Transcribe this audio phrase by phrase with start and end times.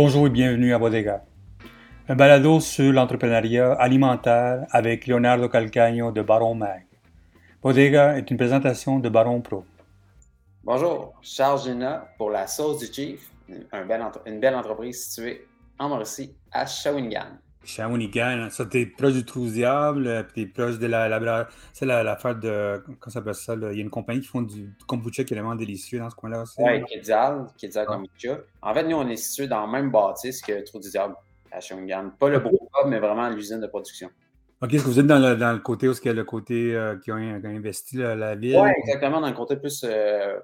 [0.00, 1.24] Bonjour et bienvenue à Bodega,
[2.08, 6.86] un balado sur l'entrepreneuriat alimentaire avec Leonardo Calcagno de Baron Mag.
[7.60, 9.64] Bodega est une présentation de Baron Pro.
[10.62, 15.48] Bonjour, Charles Gina pour la sauce du Chief, une belle entreprise située
[15.80, 17.36] en Mauricie, à Shawinigan.
[17.64, 22.82] Shawinigan, ça, t'es proche du Trou Diable, t'es proche de la, la c'est l'affaire de,
[22.84, 25.36] comment ça s'appelle ça, il y a une compagnie qui font du kombucha qui est
[25.36, 26.54] vraiment délicieux dans ce coin-là aussi.
[26.58, 27.84] Oui, Kidzal ah.
[27.84, 28.38] Kombucha.
[28.62, 31.14] En fait, nous, on est situé dans le même bâtisse que Trou du Diable,
[31.50, 32.10] à Shawinigan.
[32.18, 32.50] Pas le beau
[32.86, 34.08] mais vraiment l'usine de production.
[34.62, 36.74] OK, est-ce que vous êtes dans le, dans le côté où y a le côté
[36.74, 38.56] euh, qui, a, investi la ville?
[38.58, 40.38] Oui, exactement, dans le côté plus euh,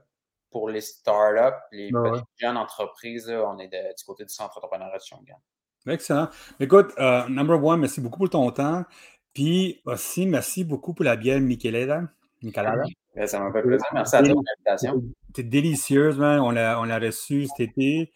[0.50, 3.28] pour les startups, les petites jeunes entreprises.
[3.28, 5.38] on est du côté du centre entrepreneurial de Shawinigan.
[5.87, 6.29] Excellent.
[6.59, 8.84] Écoute, euh, number one, merci beaucoup pour ton temps.
[9.33, 12.02] Puis aussi, merci beaucoup pour la bière Michelada.
[12.42, 12.84] Michelada.
[13.14, 13.86] Ben, ça m'a fait plaisir.
[13.92, 15.03] Merci à toi pour l'invitation.
[15.27, 16.41] C'était délicieuse, man.
[16.41, 18.12] On l'a, on l'a reçue cet été.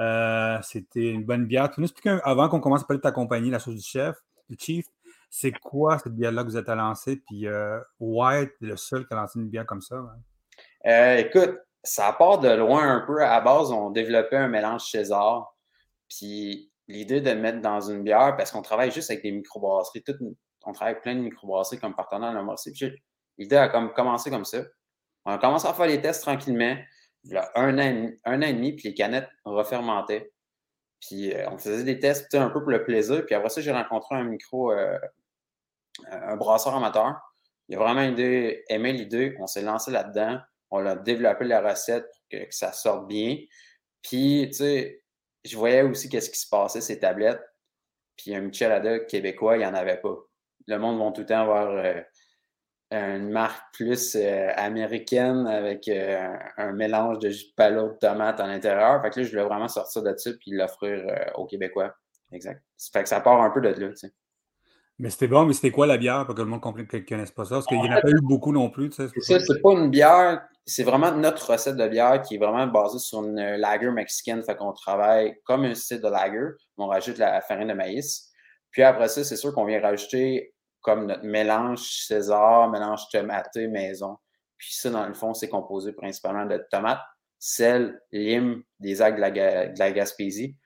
[0.00, 1.70] Euh, c'était une bonne bière.
[1.70, 4.16] Tu nous expliques avant qu'on commence à parler de ta compagnie, la chose du chef,
[4.48, 4.86] du chief,
[5.28, 7.16] c'est quoi cette bière-là que vous êtes à lancer?
[7.16, 9.96] Puis euh, White, le seul qui a lancé une bière comme ça?
[10.86, 13.22] Euh, écoute, ça part de loin un peu.
[13.22, 15.54] À base, on développait un mélange César.
[16.08, 20.04] Puis l'idée de mettre dans une bière, parce qu'on travaille juste avec des microbrasseries,
[20.66, 22.90] on travaille avec plein de microbrasseries comme partenaire dans le
[23.38, 24.58] L'idée a comme commencé comme ça.
[25.24, 26.76] On a commencé à faire les tests tranquillement.
[27.24, 30.32] Il y a un an, un an et demi, puis les canettes refermentaient.
[31.00, 33.24] Puis euh, on faisait des tests un peu pour le plaisir.
[33.24, 34.98] Puis après ça, j'ai rencontré un micro, euh,
[36.10, 37.18] un brasseur amateur.
[37.68, 39.36] Il a vraiment aimé l'idée.
[39.40, 40.38] On s'est lancé là-dedans.
[40.70, 43.38] On a développé la recette pour que, que ça sorte bien.
[44.02, 44.99] Puis, tu sais,
[45.44, 47.42] je voyais aussi qu'est-ce qui se passait, ces tablettes.
[48.16, 50.16] Puis un Michelada québécois, il n'y en avait pas.
[50.66, 52.00] Le monde va tout le temps avoir euh,
[52.90, 58.40] une marque plus euh, américaine avec euh, un mélange de jus de palo de tomate
[58.40, 59.00] à l'intérieur.
[59.02, 61.02] Fait que là, je voulais vraiment sortir de ça puis l'offrir
[61.36, 61.94] aux Québécois.
[62.32, 62.62] Exact.
[62.92, 64.12] Fait que ça part un peu de là, tu sais.
[64.98, 66.26] Mais c'était bon, mais c'était quoi la bière?
[66.26, 67.54] Pour que le monde comprenne ne connaisse pas ça?
[67.54, 68.92] Parce qu'il n'y en a pas eu beaucoup non plus.
[68.92, 72.66] C'est ça, c'est pas une bière, c'est vraiment notre recette de bière qui est vraiment
[72.66, 74.42] basée sur une lager mexicaine.
[74.42, 78.30] Fait qu'on travaille comme un style de lager, on rajoute la farine de maïs.
[78.70, 84.16] Puis après ça, c'est sûr qu'on vient rajouter comme notre mélange César, mélange tomaté maison.
[84.56, 87.02] Puis ça, dans le fond, c'est composé principalement de tomates,
[87.38, 90.56] sel, lime, des algues de la, Gaspésie.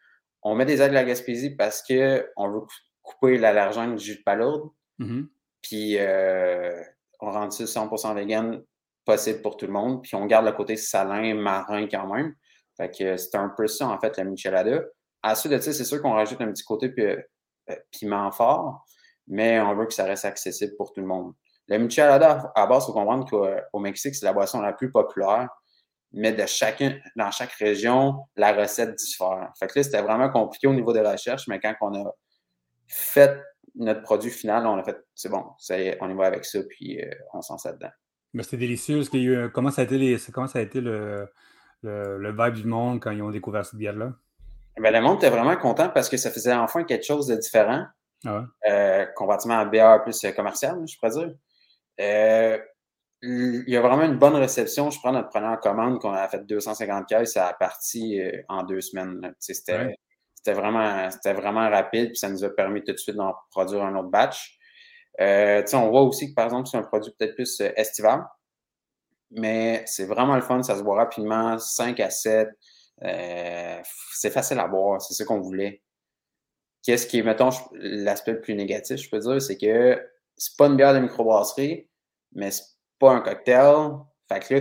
[0.42, 2.66] On met des algues de la Gaspésie parce qu'on veut
[3.02, 4.70] couper l'allergène du jus de palourde.
[4.98, 5.26] Mm-hmm.
[5.62, 6.82] Puis euh,
[7.20, 8.62] on rend ça 100% vegan
[9.04, 10.02] possible pour tout le monde.
[10.02, 12.34] Puis on garde le côté salin, marin quand même.
[12.76, 14.82] Fait que c'est un peu ça, en fait, la michelada.
[15.22, 18.84] Ensuite de ça, c'est sûr qu'on rajoute un petit côté euh, piment fort,
[19.26, 21.32] mais on veut que ça reste accessible pour tout le monde.
[21.68, 25.48] La michelada, à base, il faut comprendre qu'au Mexique, c'est la boisson la plus populaire,
[26.12, 29.50] mais de chacun, dans chaque région, la recette diffère.
[29.58, 32.12] Fait que là, c'était vraiment compliqué au niveau des recherches, mais quand on a
[32.86, 33.40] fait
[33.76, 37.00] notre produit final, on a fait, c'est bon, ça on y va avec ça, puis
[37.00, 37.90] euh, on s'en sert dedans.
[38.34, 39.02] Mais c'était délicieux.
[39.52, 41.28] comment ça a été, les, comment ça a été le,
[41.82, 44.12] le, vibe du monde quand ils ont découvert cette bière-là?
[44.78, 47.86] Ben, le monde était vraiment content parce que ça faisait enfin quelque chose de différent.
[48.26, 51.34] Ah euh, comparativement à bière plus commercial, je pourrais dire.
[52.00, 52.58] Euh,
[53.22, 54.90] il y a vraiment une bonne réception.
[54.90, 58.80] Je prends notre première commande qu'on a fait 250 caisses, ça a parti en deux
[58.80, 59.34] semaines.
[59.38, 59.94] C'était
[60.44, 63.96] c'était vraiment, vraiment rapide, puis ça nous a permis tout de suite d'en produire un
[63.96, 64.58] autre batch.
[65.20, 68.24] Euh, on voit aussi que, par exemple, c'est un produit peut-être plus euh, estival,
[69.30, 72.48] mais c'est vraiment le fun, ça se boit rapidement, 5 à 7.
[73.02, 73.80] Euh,
[74.12, 75.82] c'est facile à boire, c'est ce qu'on voulait.
[76.82, 80.00] Qu'est-ce qui est, mettons, l'aspect le plus négatif, je peux dire, c'est que
[80.36, 81.88] c'est pas une bière de microbrasserie,
[82.32, 82.64] mais c'est
[82.98, 83.92] pas un cocktail.
[84.28, 84.60] Fait que là,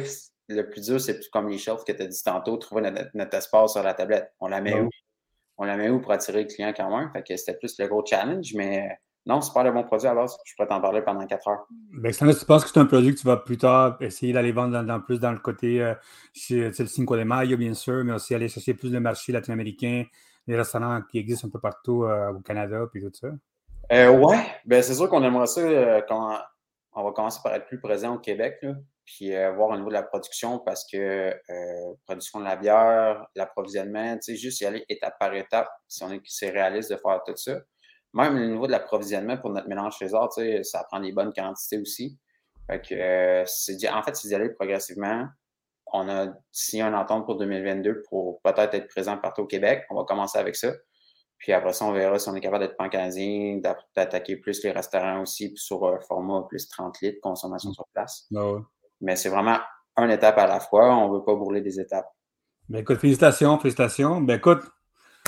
[0.50, 2.82] le plus dur, c'est comme les shelves que tu as dit tantôt, trouver
[3.14, 4.32] notre, espace sur la tablette.
[4.40, 4.90] On la met où?
[5.58, 7.12] on la met où pour attirer le client quand même?
[7.12, 10.28] Fait que c'était plus le gros challenge, mais non, c'est pas le bon produit alors
[10.44, 11.66] Je pourrais t'en parler pendant quatre heures.
[11.94, 14.82] Ben, tu penses que c'est un produit que tu vas plus tard essayer d'aller vendre
[14.84, 15.94] dans, plus dans le côté, euh,
[16.34, 20.04] c'est le Cinco de Mayo, bien sûr, mais aussi aller chercher plus le marché latino-américain,
[20.48, 23.30] les restaurants qui existent un peu partout euh, au Canada, puis tout ça?
[23.92, 26.38] Euh, ouais, ben, c'est sûr qu'on aimerait ça euh, quand
[26.94, 28.58] on va commencer par être plus présent au Québec.
[28.62, 28.74] Là
[29.06, 31.36] puis euh, voir au niveau de la production parce que
[32.06, 36.12] production de la bière, l'approvisionnement, tu sais, juste y aller étape par étape si on
[36.14, 37.60] est c'est réaliste de faire tout ça.
[38.14, 42.20] Même au niveau de l'approvisionnement pour notre mélange sais, ça prend des bonnes quantités aussi.
[42.68, 45.28] Fait que euh, c'est en fait, c'est d'y aller progressivement.
[45.92, 49.84] On a signé un entente pour 2022 pour peut-être être présent partout au Québec.
[49.90, 50.72] On va commencer avec ça.
[51.38, 53.60] Puis après ça, on verra si on est capable d'être pan-canadien,
[53.96, 57.74] d'attaquer plus les restaurants aussi sur un format plus 30 litres, consommation mmh.
[57.74, 58.28] sur place.
[58.36, 58.60] Ah
[59.02, 59.60] mais c'est vraiment
[59.98, 60.96] une étape à la fois.
[60.96, 62.08] On ne veut pas brûler des étapes.
[62.70, 64.22] Ben écoute, félicitations, félicitations.
[64.22, 64.62] Ben écoute,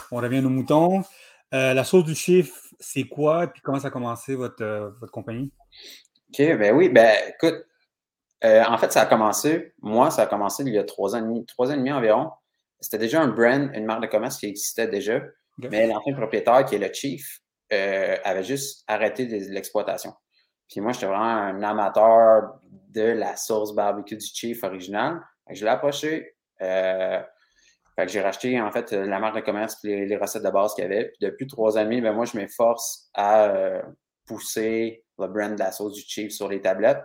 [0.10, 1.04] on revient nos moutons.
[1.52, 3.48] la sauce du chiffre, c'est quoi?
[3.48, 5.52] Puis comment ça a commencé votre, votre compagnie?
[6.30, 7.66] OK, ben oui, ben écoute,
[8.44, 11.22] en fait, ça a commencé, moi, ça a commencé il y a trois ans et
[11.22, 12.32] demi, trois ans et demi environ.
[12.80, 15.22] C'était déjà un brand, une marque de commerce qui existait déjà.
[15.58, 17.40] Mais l'ancien propriétaire, qui est le chief,
[17.74, 20.14] euh, avait juste arrêté l'exploitation.
[20.70, 25.22] Puis moi, j'étais vraiment un amateur de la sauce barbecue du chief original.
[25.50, 26.36] je l'ai approché.
[26.62, 27.22] Euh,
[28.08, 30.88] j'ai racheté en fait la marque de commerce et les, recettes de base qu'il y
[30.88, 31.06] avait.
[31.06, 33.82] Puis depuis trois ans et demi, ben, moi, je m'efforce à euh,
[34.26, 37.02] pousser le brand de la sauce du chief sur les tablettes.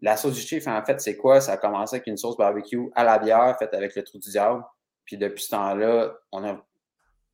[0.00, 1.40] La sauce du chief, en fait, c'est quoi?
[1.40, 4.30] Ça a commencé avec une sauce barbecue à la bière faite avec le trou du
[4.30, 4.62] diable.
[5.04, 6.64] Puis depuis ce temps-là, on a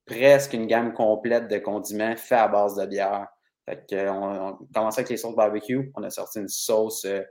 [0.06, 3.28] presque une gamme complète de condiments faits à base de bière.
[3.66, 5.92] Fait que, on, commençait avec les sauces barbecue.
[5.94, 7.22] On a sorti une sauce euh,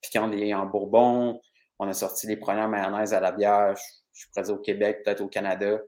[0.00, 1.40] piquante en bourbon.
[1.80, 3.74] On a sorti les premières mayonnaises à la bière.
[4.18, 5.80] Suis présent au Québec, peut-être au Canada.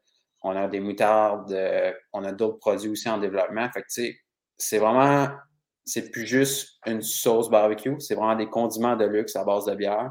[0.42, 1.52] On a des moutardes.
[1.52, 3.68] Euh, on a d'autres produits aussi en développement.
[3.72, 4.14] Fait que,
[4.56, 5.28] c'est vraiment,
[5.84, 7.96] c'est plus juste une sauce barbecue.
[7.98, 10.10] C'est vraiment des condiments de luxe à base de bière.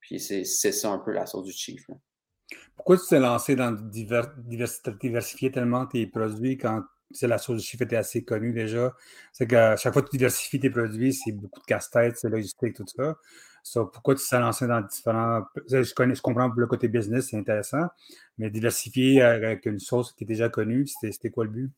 [0.00, 1.86] Puis c'est ça un peu la sauce du chief.
[2.74, 6.82] Pourquoi tu t'es lancé dans diversifier tellement tes produits quand
[7.22, 8.94] la sauce de chiffre était assez connue déjà?
[9.32, 12.74] C'est qu'à chaque fois que tu diversifies tes produits, c'est beaucoup de casse-tête, c'est logistique,
[12.74, 13.16] tout ça.
[13.74, 15.42] Pourquoi tu t'es lancé dans différents.
[15.68, 17.86] Je, connais, je comprends le côté business, c'est intéressant,
[18.38, 21.72] mais diversifier avec une sauce qui est déjà connue, c'était quoi le but?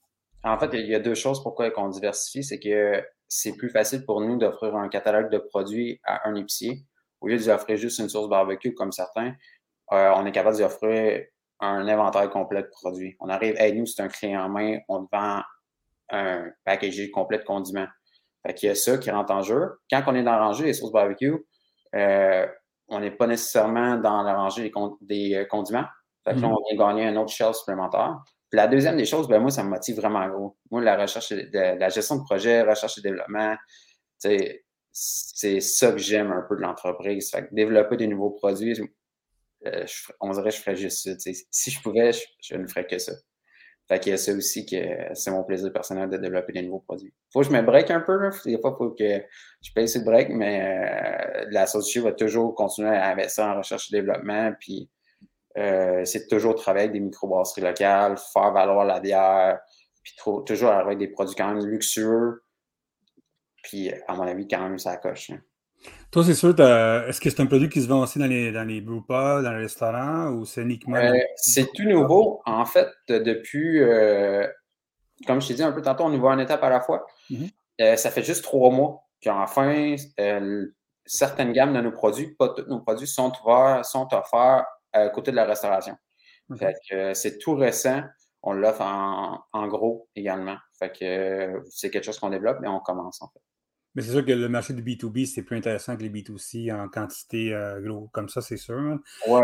[0.44, 2.43] En fait, il y a deux choses pourquoi on diversifie.
[2.43, 6.84] C'est que c'est plus facile pour nous d'offrir un catalogue de produits à un épicier
[7.23, 9.35] au lieu d'offrir juste une sauce barbecue comme certains.
[9.93, 11.25] Euh, on est capable d'offrir
[11.61, 13.17] un inventaire complet de produits.
[13.20, 15.43] On arrive, hey, nous, c'est un client en main, on te vend
[16.11, 17.87] un packaging complet de condiments.
[18.44, 19.78] Fait qu'il y a ça qui rentre en jeu.
[19.88, 21.46] Quand on est dans la rangée des sauces barbecue,
[21.94, 22.46] euh,
[22.88, 25.86] on n'est pas nécessairement dans la rangée des, des euh, condiments.
[26.24, 26.52] Fait que là, mm-hmm.
[26.52, 28.18] on vient gagner un autre shelf supplémentaire.
[28.50, 30.56] Puis la deuxième des choses, ben moi, ça me motive vraiment gros.
[30.70, 33.56] Moi, la recherche, de, la gestion de projet, recherche et développement,
[34.18, 37.30] c'est ça que j'aime un peu de l'entreprise.
[37.30, 38.78] Fait que développer des nouveaux produits,
[39.66, 39.86] euh,
[40.20, 41.30] on dirait que je ferais juste ça.
[41.50, 43.12] Si je pouvais, je, ne ferais que ça.
[43.88, 44.76] Fait a ça aussi que
[45.14, 47.12] c'est mon plaisir personnel de développer des nouveaux produits.
[47.32, 48.31] Faut que je me break un peu, là.
[48.44, 49.23] Des fois, faut que
[49.61, 53.96] je paye ce break, mais euh, l'associé va toujours continuer à investir en recherche et
[53.96, 54.52] développement.
[54.61, 54.88] Puis
[55.58, 59.58] euh, c'est toujours travailler avec des microbrasseries locales, faire valoir la bière,
[60.02, 60.14] puis
[60.46, 62.43] toujours avec des produits quand même luxueux.
[63.62, 65.31] Puis, à mon avis, quand même, ça coche.
[65.31, 65.40] Hein.
[66.12, 68.69] Toi, c'est sûr, est-ce que c'est un produit qui se vend aussi dans les, dans
[68.69, 70.97] les dans les restaurants ou c'est uniquement.
[70.97, 72.43] Euh, c'est tout nouveau.
[72.44, 74.47] En fait, depuis, euh,
[75.26, 77.06] comme je t'ai dit un peu tantôt, on y voit une étape à la fois.
[77.31, 77.50] Mm-hmm.
[77.81, 79.97] Euh, ça fait juste trois mois qu'enfin,
[81.06, 85.31] certaines gammes de nos produits, pas tous nos produits, sont ouverts, sont offerts à côté
[85.31, 85.97] de la restauration.
[87.14, 88.03] c'est tout récent.
[88.43, 90.56] On l'offre en, en, gros également.
[90.79, 93.41] Fait que c'est quelque chose qu'on développe, mais on commence en fait.
[93.94, 96.88] Mais c'est sûr que le marché du B2B, c'est plus intéressant que les B2C en
[96.88, 98.98] quantité euh, gros comme ça, c'est sûr.
[99.28, 99.40] Oui.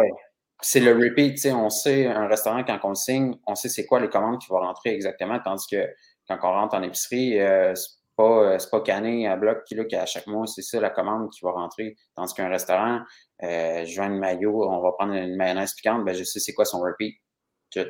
[0.60, 1.46] C'est le repeat.
[1.52, 4.58] On sait, un restaurant, quand on signe, on sait c'est quoi les commandes qui vont
[4.58, 5.38] rentrer exactement.
[5.44, 5.86] Tandis que
[6.28, 10.06] quand on rentre en épicerie, euh, c'est pas, euh, pas canné à bloc là, qu'à
[10.06, 11.96] chaque mois, c'est ça la commande qui va rentrer.
[12.16, 13.00] Tandis qu'un restaurant,
[13.44, 16.52] euh, je vends une maillot, on va prendre une mayonnaise piquante, ben, je sais c'est
[16.52, 17.16] quoi son repeat.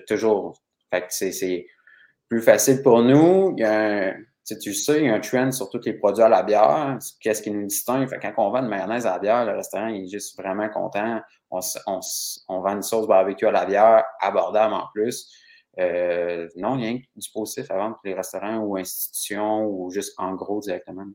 [0.07, 0.61] Toujours.
[0.91, 1.67] Fait que c'est
[2.29, 3.57] plus facile pour nous.
[4.57, 6.99] Tu sais, il y a un trend sur tous les produits à la bière.
[7.21, 8.09] Qu'est-ce qui nous distingue?
[8.09, 11.21] Fait quand on vend une mayonnaise à la bière, le restaurant est juste vraiment content.
[11.51, 11.61] On,
[12.61, 15.31] vend une sauce barbecue à la bière, abordable en plus.
[15.79, 19.91] Euh, non, il y a du positif à vendre pour les restaurants ou institutions ou
[19.91, 21.07] juste en gros directement.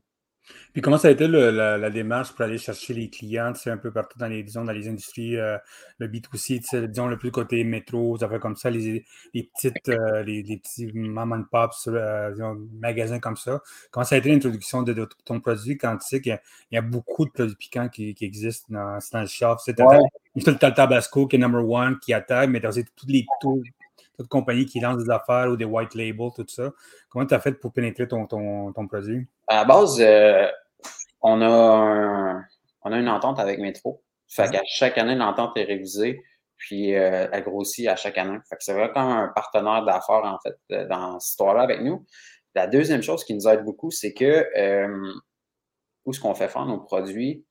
[0.72, 4.18] Puis comment ça a été la, démarche pour aller chercher les clients, un peu partout
[4.18, 5.56] dans les, disons, dans les industries, euh,
[5.98, 10.42] le B2C, disons, le plus côté métro, ça fait comme ça, les, petites, euh, les,
[10.58, 12.34] petits mom and pops, euh,
[12.80, 13.62] magasins comme ça.
[13.90, 16.38] Comment ça a été l'introduction de, ton produit quand tu sais qu'il
[16.72, 19.56] y, a beaucoup de produits piquants qui, existent dans, dans le shop?
[19.64, 19.98] C'est ouais.
[20.34, 23.24] le Tabasco qui est number one, qui attaque, mais tu as toutes les
[24.16, 26.70] toutes compagnies qui lancent des affaires ou des white labels, tout ça.
[27.08, 28.26] Comment tu as fait pour pénétrer ton,
[28.88, 29.26] produit?
[29.48, 30.46] À la base, euh,
[31.20, 32.40] on, a
[32.82, 34.02] on a une entente avec Metro.
[34.28, 36.22] Fait chaque année, l'entente est révisée,
[36.56, 38.38] puis euh, elle grossit à chaque année.
[38.48, 42.04] Fait que c'est vraiment un partenaire d'affaires, en fait, euh, dans cette histoire-là avec nous.
[42.54, 44.46] La deuxième chose qui nous aide beaucoup, c'est que
[46.04, 47.44] où est-ce qu'on fait faire nos produits,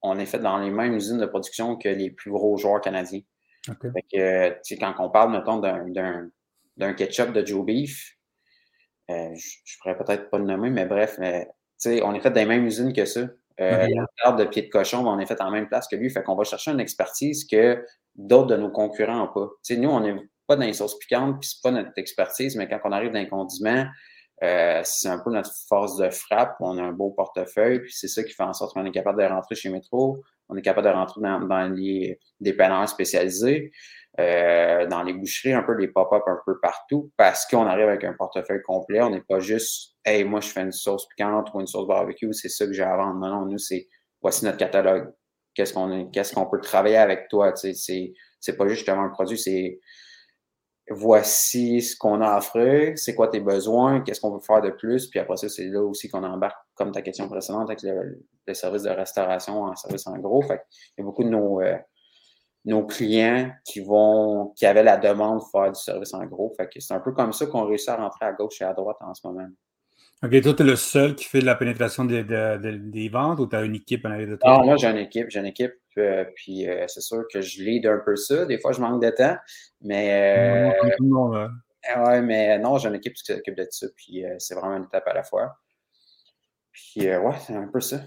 [0.00, 3.20] on est fait dans les mêmes usines de production que les plus gros joueurs canadiens.
[3.66, 8.16] Fait que, quand on parle, mettons, d'un ketchup de Joe Beef,
[9.10, 11.48] euh, je, pourrais peut-être pas le nommer, mais bref, mais,
[12.02, 13.28] on est fait dans les mêmes usines que ça.
[13.60, 13.86] Euh,
[14.24, 16.10] La de pied de cochon, on est fait en même place que lui.
[16.10, 19.48] Fait qu'on va chercher une expertise que d'autres de nos concurrents n'ont pas.
[19.62, 20.14] sais nous, on est
[20.46, 23.18] pas dans les sauces piquantes, puis c'est pas notre expertise, mais quand on arrive dans
[23.18, 23.86] les condiments,
[24.42, 26.56] euh, c'est un peu notre force de frappe.
[26.60, 29.22] On a un beau portefeuille, puis c'est ça qui fait en sorte qu'on est capable
[29.22, 33.72] de rentrer chez Métro, on est capable de rentrer dans, dans les dépanneurs spécialisés,
[34.20, 38.04] euh, dans les boucheries, un peu des pop-up un peu partout, parce qu'on arrive avec
[38.04, 39.00] un portefeuille complet.
[39.02, 42.32] On n'est pas juste Hey, moi je fais une sauce piquante ou une sauce barbecue,
[42.32, 43.18] c'est ça que j'ai à vendre.
[43.18, 43.88] Non, non, nous, c'est
[44.22, 45.12] voici notre catalogue.
[45.54, 47.52] Qu'est-ce qu'on qu'est-ce qu'on peut travailler avec toi?
[47.56, 49.80] C'est, c'est pas juste justement un produit, c'est
[50.90, 54.70] voici ce qu'on a à offrir, c'est quoi tes besoins, qu'est-ce qu'on veut faire de
[54.70, 58.54] plus, puis après ça, c'est là aussi qu'on embarque, comme ta question précédente, avec le,
[58.54, 60.42] service de restauration en service en gros.
[60.42, 60.60] Fait
[60.96, 61.76] il y a beaucoup de nos, euh,
[62.64, 66.52] nos clients qui vont qui avaient la demande de faire du service en gros.
[66.56, 68.72] Fait que c'est un peu comme ça qu'on réussit à rentrer à gauche et à
[68.72, 69.48] droite en ce moment.
[70.22, 73.46] OK, toi, tu es le seul qui fait de la pénétration des, des ventes ou
[73.46, 74.58] tu as une équipe en arrière de toi?
[74.58, 75.26] Non, moi, j'ai une équipe.
[75.28, 75.72] J'ai une équipe.
[75.98, 78.44] Euh, puis euh, c'est sûr que je lead un peu ça.
[78.46, 79.36] Des fois, je manque de temps.
[79.80, 80.72] Mais.
[81.02, 81.48] Euh,
[82.04, 83.86] ouais, mais non, j'ai une équipe qui s'occupe de ça.
[83.96, 85.56] Puis c'est vraiment une étape à la fois.
[86.72, 88.00] Puis ouais, c'est un peu ça.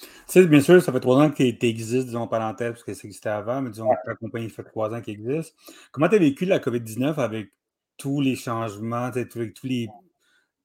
[0.00, 2.84] Tu sais, bien sûr, ça fait trois ans que tu existes, disons, en parenthèse, parce
[2.84, 5.54] que ça existait avant, mais disons, que la compagnie fait trois ans qu'elle existe.
[5.92, 7.52] Comment tu as vécu la COVID-19 avec
[7.98, 9.88] tous les changements, tous, tous les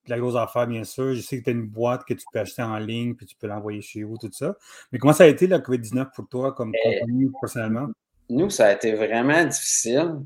[0.09, 1.13] la grosse affaire, bien sûr.
[1.13, 3.35] Je sais que tu as une boîte que tu peux acheter en ligne, puis tu
[3.35, 4.55] peux l'envoyer chez vous, tout ça.
[4.91, 7.88] Mais comment ça a été la COVID-19 pour toi, comme ben, compagnie, personnellement?
[8.29, 10.19] Nous, ça a été vraiment difficile.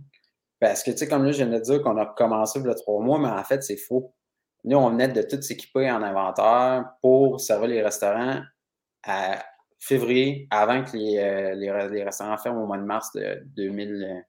[0.59, 2.69] Parce que, tu sais, comme là, je viens de dire qu'on a commencé il y
[2.69, 4.13] a trois mois, mais en fait, c'est faux.
[4.65, 8.41] Nous, on venait de tout s'équiper en inventaire pour servir les restaurants
[9.03, 9.41] à
[9.79, 14.25] février, avant que les, euh, les, restaurants ferment au mois de mars de 2000,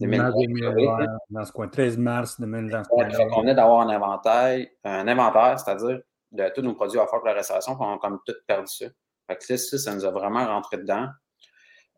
[0.00, 2.82] dans ce coin, 13 mars 2020.
[2.90, 6.00] on venait d'avoir un inventaire, un inventaire, c'est-à-dire
[6.32, 8.86] de tous nos produits offerts pour la restauration, on a comme tout perdu ça.
[9.26, 11.08] Fait que ça, ça nous a vraiment rentré dedans.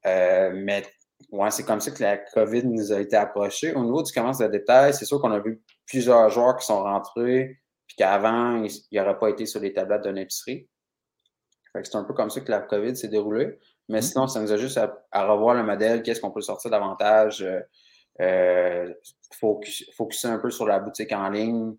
[0.06, 0.84] Euh, mais
[1.32, 3.74] ouais, c'est comme ça que la COVID nous a été approchée.
[3.74, 6.82] Au niveau du commerce de détail, c'est sûr qu'on a vu plusieurs joueurs qui sont
[6.82, 10.68] rentrés, puis qu'avant, ils n'auraient pas été sur les tablettes d'une épicerie.
[11.72, 13.58] Fait que c'est un peu comme ça que la COVID s'est déroulée.
[13.88, 14.02] Mais mmh.
[14.02, 17.42] sinon, ça nous a juste à, revoir le modèle, qu'est-ce qu'on peut sortir davantage.
[17.42, 17.60] Euh,
[18.20, 18.92] euh,
[19.38, 21.76] focuser un peu sur la boutique en ligne.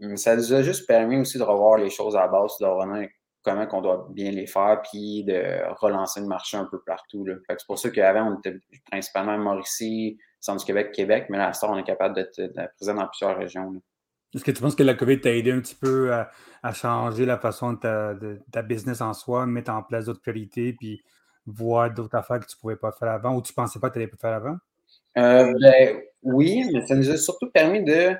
[0.00, 3.08] Hum, ça nous a juste permis aussi de revoir les choses à base, de revenir
[3.42, 7.26] comment on doit bien les faire, puis de relancer le marché un peu partout.
[7.48, 8.58] C'est pour ça qu'avant, on était
[8.90, 12.40] principalement Mauricie, Centre-Québec, Québec, mais là, ce on est capable d'être
[12.76, 13.72] présent dans plusieurs régions.
[14.34, 17.38] Est-ce que tu penses que la COVID t'a aidé un petit peu à, changer la
[17.38, 21.02] façon de ta, business en soi, mettre en place d'autres priorités, puis
[21.44, 23.88] voir d'autres affaires que tu ne pouvais pas faire avant ou tu ne pensais pas
[23.90, 24.56] que tu allais faire avant?
[25.18, 28.14] Euh, ben, oui, mais ça nous a surtout permis de,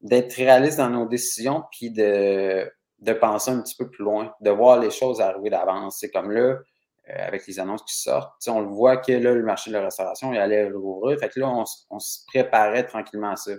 [0.00, 2.70] d'être réaliste dans nos décisions puis de,
[3.00, 5.98] de penser un petit peu plus loin, de voir les choses arriver d'avance.
[6.00, 9.42] C'est comme là, euh, avec les annonces qui sortent, on le voit que là, le
[9.42, 11.18] marché de la restauration, il allait rouvrir.
[11.18, 13.52] Fait que là, on, on se préparait tranquillement à ça.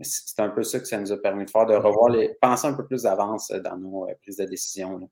[0.00, 2.66] C'est un peu ça que ça nous a permis de faire, de revoir les, penser
[2.66, 4.98] un peu plus d'avance dans nos euh, prises de décision.
[4.98, 5.06] Là.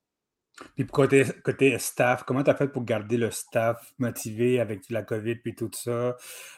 [0.74, 5.02] Puis côté, côté staff, comment tu as fait pour garder le staff motivé avec la
[5.02, 6.16] COVID et tout ça?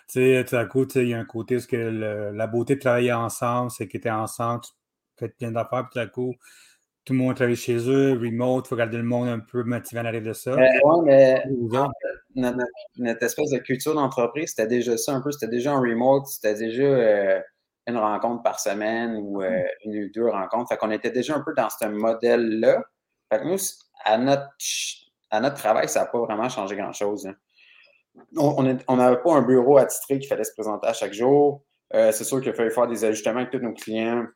[0.08, 1.76] Tu sais, tout à coup, il y a un côté que
[2.34, 4.72] la beauté de travailler ensemble, c'est qu'ils étaient ensemble, tu
[5.18, 6.34] fais plein d'affaires, puis tout à coup,
[7.04, 10.00] tout le monde travaille chez eux, remote, il faut garder le monde un peu motivé
[10.00, 10.52] à l'arrivée de ça.
[10.52, 12.52] Euh, oui, mais
[12.96, 16.54] notre, espèce de culture d'entreprise, c'était déjà ça un peu, c'était déjà un remote, c'était
[16.54, 17.40] déjà euh,
[17.88, 20.68] une rencontre par semaine ou euh, une ou deux rencontres.
[20.68, 22.84] Fait qu'on était déjà un peu dans ce modèle-là.
[23.32, 23.58] Fait que nous,
[24.04, 24.48] à notre,
[25.30, 27.26] à notre travail, ça n'a pas vraiment changé grand-chose.
[27.26, 27.34] Hein.
[28.36, 28.62] On
[28.96, 31.64] n'avait pas un bureau attitré qui fallait se présenter à chaque jour.
[31.94, 34.26] Euh, c'est sûr qu'il fallait faire des ajustements avec tous nos clients,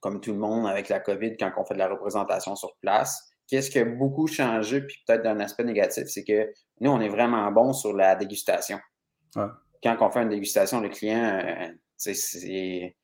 [0.00, 3.28] comme tout le monde avec la COVID, quand on fait de la représentation sur place.
[3.48, 7.08] Qu'est-ce qui a beaucoup changé, puis peut-être d'un aspect négatif, c'est que nous, on est
[7.08, 8.78] vraiment bon sur la dégustation.
[9.82, 12.94] Quand on fait une dégustation, le client, euh, c'est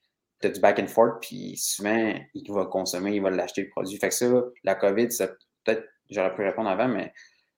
[0.41, 3.97] tu du back and forth, puis souvent, il va consommer, il va l'acheter le produit.
[3.99, 4.27] Fait que ça,
[4.65, 5.29] la COVID, ça
[5.67, 7.13] peut-être j'aurais pu répondre avant, mais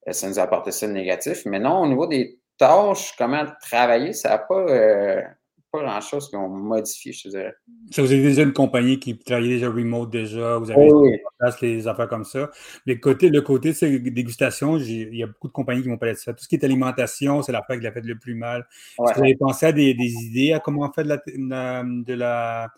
[0.08, 1.42] euh, ça nous a apporté ça de négatif.
[1.46, 5.22] Mais non, au niveau des tâches, comment travailler, ça n'a pas, euh,
[5.70, 7.54] pas grand-chose qu'on modifié, je te dirais.
[7.96, 11.18] vous avez déjà une compagnie qui travaillait déjà remote déjà, vous avez oui.
[11.62, 12.50] les affaires comme ça.
[12.86, 15.98] Mais le côté, le côté c'est dégustation, il y a beaucoup de compagnies qui vont
[15.98, 16.32] parler de ça.
[16.32, 18.66] Tout ce qui est alimentation, c'est l'affaire qui l'a fait le plus mal.
[18.98, 22.68] Est-ce que vous avez pensé à des, idées à comment faire de la, de la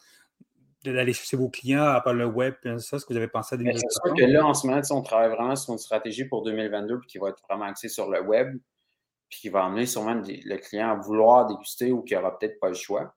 [0.85, 3.59] d'aller chercher vos clients à part le web, ça, ce que vous avez pensé à
[3.59, 6.43] des C'est sûr que là, en ce moment, on travaille vraiment sur une stratégie pour
[6.43, 8.57] 2022 qui va être vraiment axée sur le web,
[9.29, 12.69] puis qui va amener sûrement le client à vouloir déguster ou qui n'aura peut-être pas
[12.69, 13.15] le choix.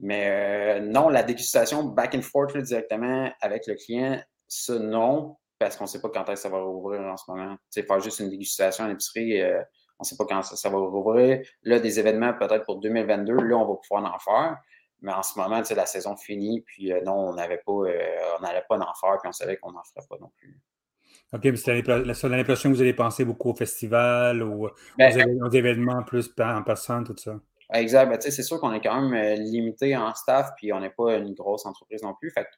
[0.00, 5.76] Mais euh, non, la dégustation back and forth directement avec le client, ça non, parce
[5.76, 7.56] qu'on ne sait pas quand est-ce que ça va rouvrir en ce moment.
[7.70, 9.60] Sais, faire juste une dégustation à l'épicerie, euh,
[9.98, 11.40] On ne sait pas quand ça, va rouvrir.
[11.62, 14.56] Là, des événements peut-être pour 2022, là, on va pouvoir en faire.
[15.00, 18.42] Mais en ce moment, la saison finie, puis euh, non, on n'avait pas, euh, on
[18.42, 20.60] n'allait pas en faire, puis on savait qu'on n'en ferait pas non plus.
[21.32, 25.50] OK, mais c'est l'année prochaine que vous allez penser beaucoup au festival ou ben, aux,
[25.50, 27.38] événements plus en personne, tout ça?
[27.74, 28.08] Exact.
[28.08, 31.16] Ben, c'est sûr qu'on est quand même euh, limité en staff, puis on n'est pas
[31.16, 32.30] une grosse entreprise non plus.
[32.30, 32.48] Fait que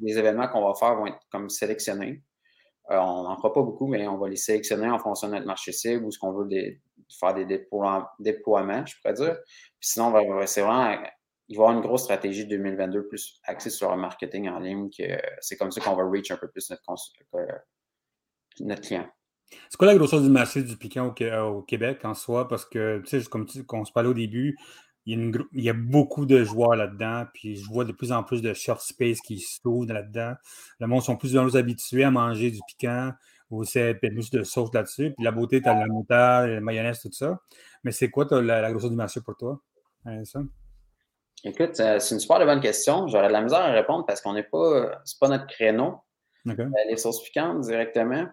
[0.00, 2.22] les événements qu'on va faire vont être comme sélectionnés.
[2.90, 5.46] Euh, on n'en fera pas beaucoup, mais on va les sélectionner en fonction de notre
[5.46, 6.46] marché cible ou ce qu'on veut
[7.18, 9.38] faire des déploiements, je pourrais dire.
[9.80, 10.12] Puis sinon,
[10.46, 11.02] c'est vraiment,
[11.48, 14.88] il va y avoir une grosse stratégie 2022 plus axée sur le marketing en ligne.
[15.40, 16.70] C'est comme ça qu'on va reach un peu plus
[18.60, 19.06] notre, client.
[19.68, 22.48] C'est quoi la grosseur du marché du piquant au, Québec en soi?
[22.48, 24.56] Parce que, tu sais, comme on se parlait au début,
[25.06, 28.54] il y, a beaucoup de joueurs là-dedans, puis je vois de plus en plus de
[28.54, 30.32] short space qui se trouvent là-dedans.
[30.80, 33.12] Le monde sont plus ou moins habitués à manger du piquant
[33.50, 35.12] ou c'est plus de sauce là-dessus.
[35.14, 37.38] Puis la beauté, tu as la moutarde, la mayonnaise, tout ça.
[37.82, 39.60] Mais c'est quoi la, grosseur du marché pour toi?
[40.24, 40.40] Ça?
[41.44, 43.06] Écoute, euh, c'est une super bonne question.
[43.06, 46.00] J'aurais de la misère à répondre parce qu'on n'est pas, c'est pas notre créneau.
[46.46, 48.26] Euh, les sauces piquantes directement.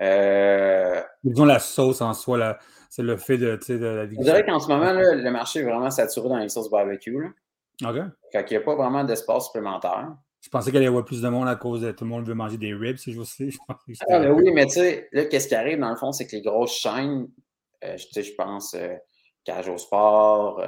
[0.00, 2.58] Euh, Disons la sauce en soi,
[2.88, 6.28] c'est le fait de, de, Je dirais qu'en ce moment, le marché est vraiment saturé
[6.28, 7.34] dans les sauces barbecue.
[7.84, 7.96] OK.
[8.32, 10.14] Fait qu'il n'y a pas vraiment d'espace supplémentaire.
[10.40, 12.34] Je pensais qu'il y avait plus de monde à cause de tout le monde veut
[12.34, 13.50] manger des ribs, si je sais.
[13.68, 16.36] Ah, ben oui, mais tu sais, là, qu'est-ce qui arrive dans le fond, c'est que
[16.36, 17.28] les grosses chaînes,
[17.84, 18.94] euh, je pense, euh,
[19.44, 20.64] Cage au Sport,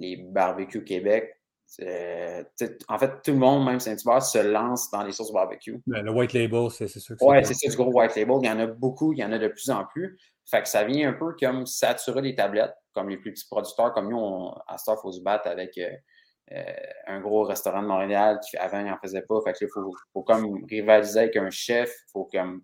[0.00, 1.40] les Barbecue Québec,
[1.82, 2.42] euh,
[2.88, 5.80] en fait, tout le monde, même Saint-Hubert, se lance dans les sauces barbecue.
[5.86, 7.16] Ben, le white label, c'est sûr.
[7.20, 8.38] Oui, c'est ça, du gros white label.
[8.42, 10.18] Il y en a beaucoup, il y en a de plus en plus.
[10.50, 13.92] Fait que ça vient un peu comme saturer les tablettes, comme les plus petits producteurs,
[13.92, 15.90] comme nous, on, à Star, il faut se battre avec euh,
[16.52, 16.64] euh,
[17.06, 19.40] un gros restaurant de Montréal qui avant, il n'en faisait pas.
[19.44, 21.94] Fait que il faut, faut, comme rivaliser avec un chef.
[22.12, 22.62] Faut comme.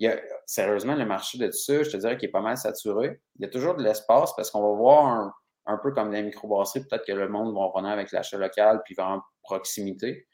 [0.00, 2.56] Il y a, sérieusement, le marché de ça, je te dirais qu'il est pas mal
[2.56, 3.20] saturé.
[3.36, 5.32] Il y a toujours de l'espace parce qu'on va voir un
[5.68, 8.96] un peu comme les microbrasseries, peut-être que le monde va revenir avec l'achat local puis
[8.98, 10.26] en proximité.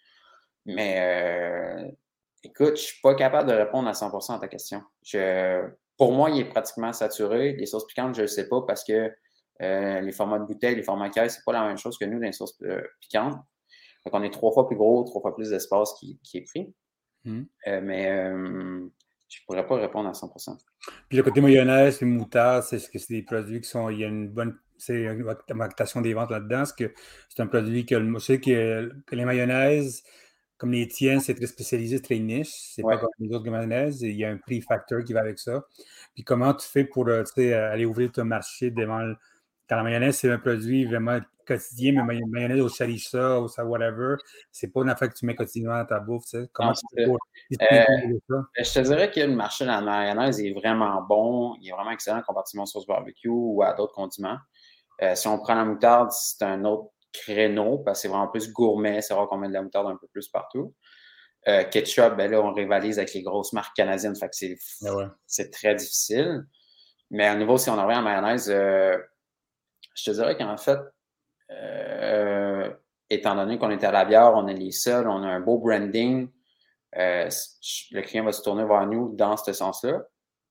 [0.65, 1.91] Mais euh,
[2.43, 4.83] écoute, je ne suis pas capable de répondre à 100% à ta question.
[5.99, 7.53] pour moi, il est pratiquement saturé.
[7.55, 9.13] Les sauces piquantes, je ne le sais pas parce que
[9.63, 12.21] euh, les formats de bouteille, les formats caisse, c'est pas la même chose que nous,
[12.21, 13.37] les sauces euh, piquantes.
[14.05, 16.75] Donc, on est trois fois plus gros, trois fois plus d'espace qui, est pris.
[17.25, 17.45] Mmh.
[17.83, 18.31] mais
[19.35, 20.59] je ne pourrais pas répondre à 100%.
[21.09, 23.89] Puis le côté mayonnaise et moutarde, c'est ce que c'est des produits qui sont.
[23.89, 26.65] Il y a une bonne c'est une augmentation des ventes là-dedans.
[26.77, 26.93] que
[27.29, 30.03] c'est un produit que je sais que, les mayonnaises,
[30.57, 32.53] comme les tiennes, c'est très spécialisé, très niche.
[32.75, 34.03] C'est pas comme les autres mayonnaises.
[34.03, 35.65] Il y a un prix facteur qui va avec ça.
[36.15, 37.25] Puis comment tu fais pour euh,
[37.73, 39.17] aller ouvrir ton marché devant le,
[39.69, 44.17] quand la mayonnaise, c'est un produit vraiment quotidien, mais mayonnaise au charicha, ou ça, whatever,
[44.51, 46.25] c'est pas une affaire que tu mets quotidiennement dans ta bouffe.
[46.53, 47.19] Comment tu fais pour
[47.53, 51.55] euh, ben, Je te dirais que le marché de la mayonnaise est vraiment bon.
[51.61, 54.39] Il est vraiment excellent compartiment sauce barbecue ou à d'autres condiments.
[55.03, 58.53] Euh, si on prend la moutarde, c'est un autre créneau parce que c'est vraiment plus
[58.53, 59.01] gourmet.
[59.01, 60.75] C'est rare qu'on met de la moutarde un peu plus partout.
[61.47, 64.17] Euh, ketchup, ben là, on rivalise avec les grosses marques canadiennes.
[64.17, 66.45] Fait que c'est, ah c'est très difficile.
[67.11, 68.97] Mais à nouveau, si on revient en mayonnaise, euh,
[69.95, 70.79] je te dirais qu'en fait,
[73.11, 75.59] étant donné qu'on est à la bière, on est les seuls, on a un beau
[75.59, 76.29] branding,
[76.95, 80.03] le client va se tourner vers nous dans ce sens-là.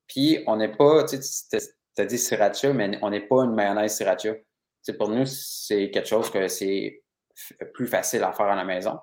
[0.07, 1.59] Puis, on n'est pas, tu sais,
[2.01, 4.33] as dit sriracha, mais on n'est pas une mayonnaise sriracha.
[4.97, 7.01] pour nous, c'est quelque chose que c'est
[7.73, 8.99] plus facile à faire à la maison.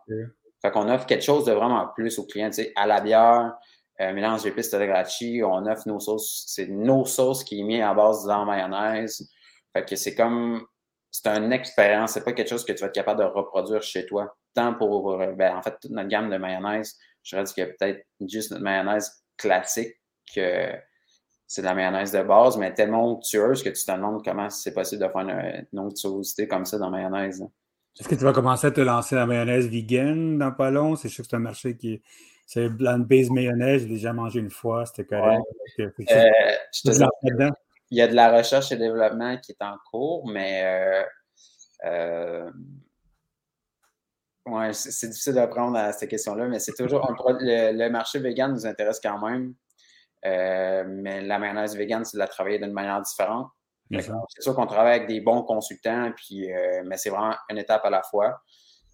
[0.63, 2.51] Fait qu'on offre quelque chose de vraiment plus aux clients.
[2.77, 3.55] À la bière,
[4.01, 6.45] euh, mélange d'épices de grachi, on offre nos sauces.
[6.47, 9.31] C'est nos sauces qui est mis à base de la mayonnaise.
[9.73, 10.67] Fait que c'est comme.
[11.11, 12.13] C'est une expérience.
[12.13, 14.37] C'est pas quelque chose que tu vas être capable de reproduire chez toi.
[14.55, 15.17] Tant pour.
[15.19, 18.51] Ben, en fait, toute notre gamme de mayonnaise, je dirais qu'il y a peut-être juste
[18.53, 19.97] notre mayonnaise classique
[20.35, 20.73] que
[21.51, 24.73] c'est de la mayonnaise de base, mais tellement onctueuse que tu te demandes comment c'est
[24.73, 27.45] possible de faire une, onctuosité comme ça dans la mayonnaise.
[27.99, 30.95] Est-ce que tu vas commencer à te lancer la mayonnaise vegan dans pas long?
[30.95, 32.03] C'est sûr que c'est un marché qui est.
[32.47, 35.43] C'est bland base mayonnaise, j'ai déjà mangé une fois, c'était correct.
[35.81, 35.91] Euh,
[37.91, 41.03] il y a de la recherche et développement qui est en cours, mais euh,
[41.85, 42.51] euh,
[44.47, 48.53] ouais, c'est difficile de répondre à cette question-là, mais c'est toujours le, le, marché vegan
[48.53, 49.55] nous intéresse quand même.
[50.27, 53.49] Euh, mais la mayonnaise vegan, c'est de la travailler d'une manière différente.
[53.91, 57.85] C'est sûr qu'on travaille avec des bons consultants, puis, euh, mais c'est vraiment une étape
[57.85, 58.41] à la fois.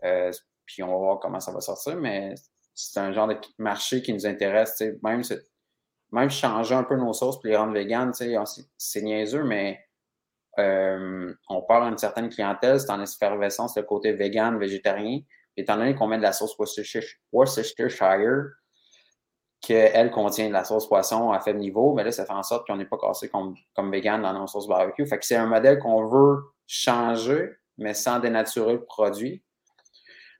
[0.04, 0.32] Euh,
[0.64, 2.34] puis on va voir comment ça va sortir, mais
[2.74, 4.82] c'est un genre de marché qui nous intéresse.
[5.02, 5.22] Même,
[6.12, 9.84] même changer un peu nos sauces pour les rendre véganes, c'est niaiseux, mais
[10.56, 15.20] on part à une certaine clientèle, c'est en effervescence le côté vegan, végétarien.
[15.58, 16.56] Étant donné qu'on met de la sauce
[17.32, 18.46] Worcestershire,
[19.60, 22.66] qu'elle contient de la sauce poisson à faible niveau, mais là, ça fait en sorte
[22.66, 25.06] qu'on n'est pas cassé comme, comme vegan dans nos sauces barbecue.
[25.06, 29.42] Fait que c'est un modèle qu'on veut changer, mais sans dénaturer le produit.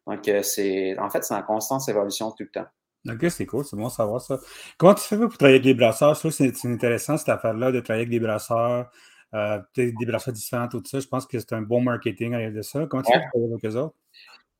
[0.07, 2.67] Donc, euh, c'est en fait, c'est en constante évolution tout le temps.
[3.09, 4.39] Ok, c'est cool, c'est bon de savoir ça.
[4.79, 6.15] Comment tu fais pour travailler avec les brasseurs?
[6.15, 8.91] Je trouve que c'est intéressant cette affaire-là de travailler avec des brasseurs,
[9.35, 10.99] euh, des brasseurs différents, tout ça.
[10.99, 12.87] Je pense que c'est un bon marketing à de ça.
[12.87, 13.95] Comment tu fais pour travailler avec eux autres?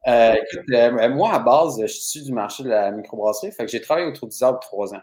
[0.07, 3.53] Euh, écoute, euh, moi, à base, je suis du marché de la microbrasserie.
[3.53, 5.03] Fait que j'ai travaillé autour du arbres trois ans.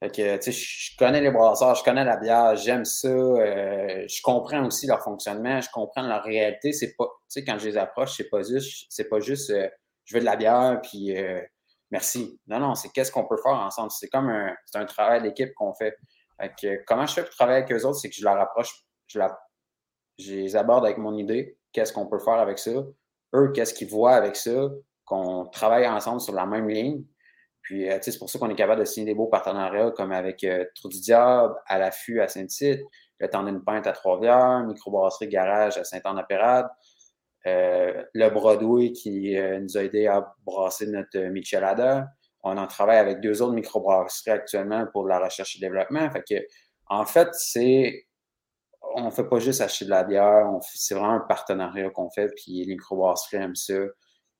[0.00, 3.08] Fait que, tu sais, je connais les brasseurs, je connais la bière, j'aime ça.
[3.08, 6.72] Euh, je comprends aussi leur fonctionnement, je comprends leur réalité.
[6.72, 9.52] C'est pas, tu sais, quand je les approche, c'est pas juste, c'est pas juste,
[10.04, 11.16] je veux de la bière, puis
[11.90, 12.40] merci.
[12.46, 13.90] Non, non, c'est qu'est-ce qu'on peut faire ensemble.
[13.90, 15.96] C'est comme un, c'est un travail d'équipe qu'on fait.
[16.40, 18.70] Fait que, comment je fais pour travailler avec eux autres, c'est que je leur approche,
[19.08, 19.36] je, la,
[20.18, 21.58] je les aborde avec mon idée.
[21.72, 22.70] Qu'est-ce qu'on peut faire avec ça?
[23.34, 24.70] Eux, qu'est-ce qu'ils voient avec ça,
[25.04, 27.04] qu'on travaille ensemble sur la même ligne.
[27.62, 30.42] Puis, euh, c'est pour ça qu'on est capable de signer des beaux partenariats comme avec
[30.44, 32.80] euh, Trou du Diable, à l'affût à Saint-Tite,
[33.18, 36.68] le temps d'une pinte à Trois-Rivières, Microbrasserie Garage à Saint-Anne-Apérade,
[37.46, 42.06] euh, le Broadway qui nous a aidé à brasser notre Michelada.
[42.42, 46.10] On en travaille avec deux autres microbrasseries actuellement pour la recherche et développement.
[46.10, 46.46] Fait que,
[46.86, 48.06] en fait, c'est
[49.02, 52.28] on ne fait pas juste acheter de la bière, c'est vraiment un partenariat qu'on fait,
[52.36, 53.78] puis les microbrasseries aiment ça.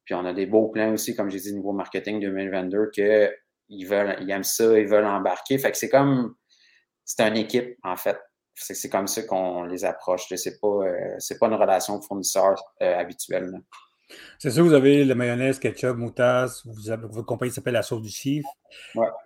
[0.05, 4.17] Puis on a des beaux plans aussi, comme j'ai dit, niveau marketing 2022, qu'ils veulent,
[4.21, 5.59] ils aiment ça, ils veulent embarquer.
[5.59, 6.35] Fait que c'est comme,
[7.05, 8.19] c'est une équipe, en fait.
[8.55, 10.27] C'est comme ça qu'on les approche.
[10.35, 13.53] C'est pas, euh, pas une relation fournisseur euh, habituelle.
[14.39, 18.49] C'est sûr, vous avez la mayonnaise, ketchup, moutarde, votre compagnie s'appelle la sauce du chiffre.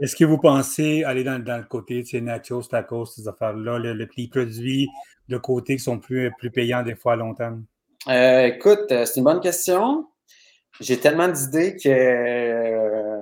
[0.00, 3.92] Est-ce que vous pensez aller dans, le côté, tu sais, nachos, tacos, ces affaires-là, le,
[3.92, 4.88] le, les produits
[5.28, 7.64] de côté qui sont plus, plus payants des fois à long terme?
[8.08, 10.08] Euh, écoute, euh, c'est une bonne question.
[10.80, 13.20] J'ai tellement d'idées que, euh,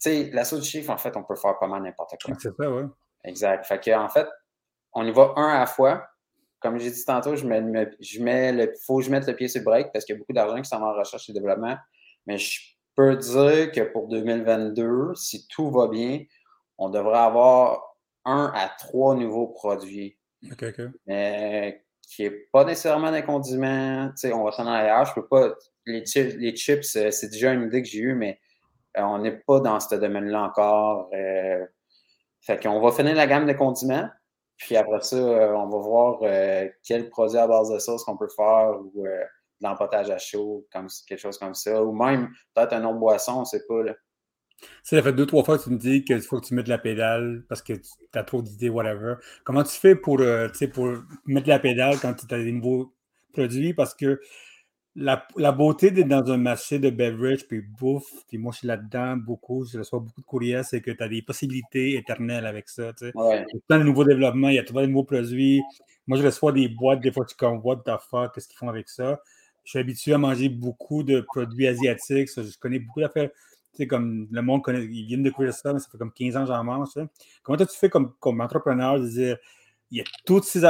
[0.00, 2.34] tu sais, la sauce du chiffre, en fait, on peut faire pas mal n'importe quoi.
[2.38, 2.84] C'est ça, oui.
[3.24, 3.66] Exact.
[3.66, 4.26] Fait que, en fait,
[4.92, 6.06] on y va un à la fois
[6.60, 9.48] comme j'ai dit tantôt, je mets, je mets le, faut que je mette le pied
[9.48, 11.32] sur le break parce qu'il y a beaucoup d'argent qui s'en va en recherche et
[11.32, 11.76] développement.
[12.26, 12.60] Mais je
[12.94, 16.24] peux dire que pour 2022, si tout va bien,
[16.78, 20.18] on devrait avoir un à trois nouveaux produits.
[20.50, 20.86] OK, OK.
[21.06, 24.08] Mais qui n'est pas nécessairement des condiments.
[24.10, 25.04] Tu sais, on va s'en ailleurs.
[25.06, 25.54] Je peux pas.
[25.84, 28.40] Les chips, les chips euh, c'est déjà une idée que j'ai eue, mais
[28.96, 31.10] euh, on n'est pas dans ce domaine-là encore.
[31.14, 31.64] Euh,
[32.40, 34.08] fait qu'on va finir la gamme de condiments.
[34.56, 38.16] Puis après ça, euh, on va voir euh, quel produit à base de sauce qu'on
[38.16, 39.20] peut faire ou euh,
[39.60, 41.82] de l'empotage à chaud, comme, quelque chose comme ça.
[41.82, 43.82] Ou même peut-être un autre boisson, on ne sait pas.
[43.82, 43.94] Là.
[44.82, 46.78] Ça fait deux, trois fois que tu me dis qu'il faut que tu mettes la
[46.78, 49.16] pédale parce que tu as trop d'idées, whatever.
[49.44, 50.20] Comment tu fais pour,
[50.72, 50.92] pour
[51.26, 52.94] mettre la pédale quand tu as des nouveaux
[53.34, 53.74] produits?
[53.74, 54.18] Parce que
[54.96, 59.16] la, beauté d'être dans un marché de beverage puis bouffe, puis moi je suis là-dedans
[59.16, 62.92] beaucoup, je reçois beaucoup de courriels, c'est que tu as des possibilités éternelles avec ça.
[62.94, 63.12] Tu sais.
[63.14, 65.62] Il y a plein de nouveaux développements, il y a plein de nouveaux produits.
[66.06, 68.68] Moi je reçois des boîtes, des fois tu comme What the fuck, qu'est-ce qu'ils font
[68.68, 69.20] avec ça?
[69.64, 73.30] Je suis habitué à manger beaucoup de produits asiatiques, je connais beaucoup d'affaires.
[73.72, 76.12] Tu sais, comme le monde connaît, ils viennent de découvrir ça, mais ça fait comme
[76.12, 76.88] 15 ans que j'en mange.
[77.42, 79.36] Comment toi tu fais comme, comme entrepreneur de dire
[79.90, 80.62] il y a toutes ces,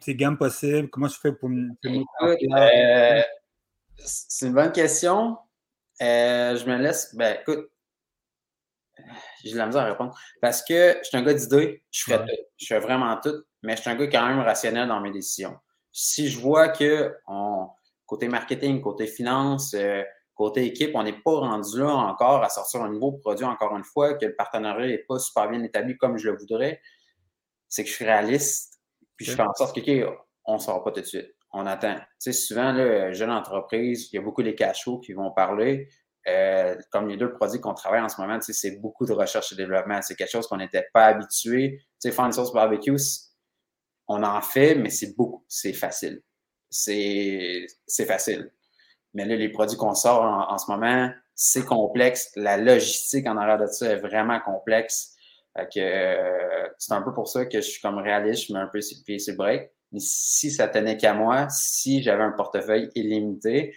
[0.00, 1.70] ces gammes possibles, comment je fais pour me.
[3.98, 5.38] C'est une bonne question.
[6.02, 7.14] Euh, je me laisse.
[7.14, 7.70] Ben, écoute,
[9.42, 10.18] j'ai de la misère à répondre.
[10.40, 12.42] Parce que je suis un gars d'idées, je fais tout.
[12.56, 15.56] Je fais vraiment tout, mais je suis un gars quand même rationnel dans mes décisions.
[15.92, 17.68] Si je vois que on,
[18.04, 20.02] côté marketing, côté finance, euh,
[20.34, 23.84] côté équipe, on n'est pas rendu là encore à sortir un nouveau produit encore une
[23.84, 26.80] fois, que le partenariat n'est pas super bien établi comme je le voudrais,
[27.68, 28.74] c'est que je suis réaliste.
[29.16, 31.66] Puis je fais en sorte que, OK, on ne sort pas tout de suite on
[31.66, 31.96] attend.
[31.96, 35.88] Tu sais, souvent, là, jeune entreprise, il y a beaucoup les cachots qui vont parler.
[36.28, 39.12] Euh, comme les deux produits qu'on travaille en ce moment, tu sais, c'est beaucoup de
[39.12, 40.02] recherche et développement.
[40.02, 41.78] C'est quelque chose qu'on n'était pas habitué.
[41.78, 42.96] Tu sais, faire sauce barbecue,
[44.08, 46.22] on en fait, mais c'est beaucoup, c'est facile.
[46.68, 47.66] C'est
[48.06, 48.50] facile.
[49.14, 52.30] Mais là, les produits qu'on sort en, ce moment, c'est complexe.
[52.36, 55.14] La logistique en arrière de ça est vraiment complexe.
[55.58, 58.80] Euh, c'est un peu pour ça que je suis comme réaliste, je mets un peu
[58.80, 59.70] sur pied break.
[59.92, 63.74] Mais si ça tenait qu'à moi, si j'avais un portefeuille illimité,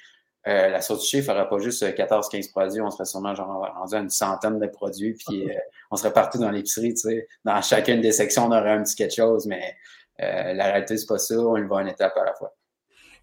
[0.47, 3.95] euh, la sauce du chiffre n'aurait pas juste 14-15 produits, on serait sûrement genre rendu
[3.95, 5.53] à une centaine de produits, puis euh,
[5.91, 7.27] on serait partout dans l'épicerie, tu sais.
[7.43, 9.75] Dans chacune des sections, on aurait un petit quelque chose, mais
[10.21, 12.55] euh, la réalité, c'est pas ça, on le va une étape à la fois.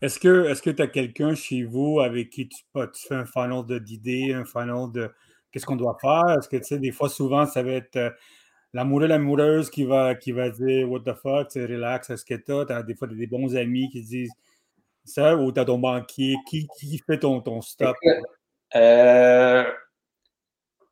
[0.03, 3.25] Est-ce que est-ce que tu as quelqu'un chez vous avec qui tu, tu fais un
[3.25, 5.11] funnel d'idées, un funnel de
[5.51, 6.37] qu'est-ce qu'on doit faire?
[6.38, 8.14] Est-ce que tu sais, des fois, souvent, ça va être
[8.76, 12.72] l'amoureux, l'amoureuse qui va, qui va dire What the fuck, c'est relax, est-ce que tu
[12.72, 14.32] as, des fois des bons amis qui disent
[15.04, 17.96] ça ou tu as ton banquier qui, qui fait ton, ton stop?
[18.74, 19.64] Euh,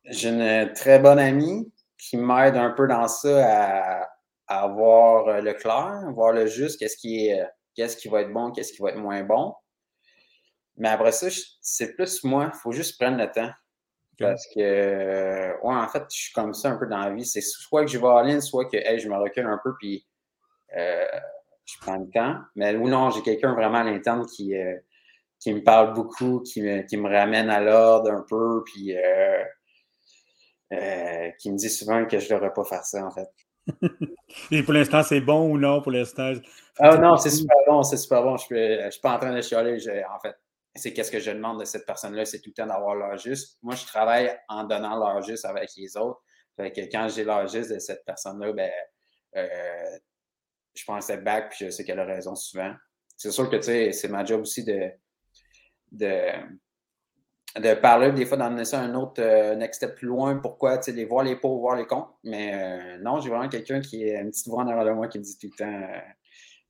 [0.05, 4.09] j'ai une très bonne amie qui m'aide un peu dans ça à,
[4.47, 7.45] à voir le clair, voir le juste, qu'est-ce qui est
[7.75, 9.53] qu'est-ce qui va être bon, qu'est-ce qui va être moins bon.
[10.77, 11.27] Mais après ça,
[11.61, 13.51] c'est plus moi, il faut juste prendre le temps.
[14.19, 17.25] Parce que, ouais, en fait, je suis comme ça un peu dans la vie.
[17.25, 20.05] C'est soit que je vais en ligne, soit que je me recule un peu, puis
[20.77, 21.05] euh,
[21.65, 22.37] je prends le temps.
[22.55, 24.75] Mais ou non, j'ai quelqu'un vraiment à l'interne qui, euh,
[25.39, 29.43] qui me parle beaucoup, qui me, qui me ramène à l'ordre un peu, puis euh,
[31.39, 33.29] qui me dit souvent que je ne devrais pas faire ça, en fait.
[34.51, 35.81] Et pour l'instant, c'est bon ou non?
[35.81, 36.33] Pour l'instant?
[36.77, 38.37] Ah non, c'est super bon, c'est super bon.
[38.37, 39.77] Je ne suis pas en train de chialer,
[40.09, 40.35] en fait.
[40.75, 43.57] C'est qu'est-ce que je demande de cette personne-là, c'est tout le temps d'avoir l'heure juste.
[43.63, 46.21] Moi, je travaille en donnant l'heure juste avec les autres.
[46.57, 48.71] Fait que quand j'ai l'heure juste de cette personne-là, ben,
[49.37, 49.97] euh,
[50.73, 52.73] je pense à back puis je sais qu'elle a raison souvent.
[53.17, 54.91] C'est sûr que, tu sais, c'est ma job aussi de,
[55.91, 56.31] de,
[57.57, 60.35] de parler, des fois d'emmener ça un autre euh, next step plus loin.
[60.37, 62.09] Pourquoi, tu sais, les voir les pauvres, voir les comptes.
[62.23, 65.07] Mais euh, non, j'ai vraiment quelqu'un qui est une petite voix en arrière de moi
[65.07, 65.87] qui me dit tout le temps,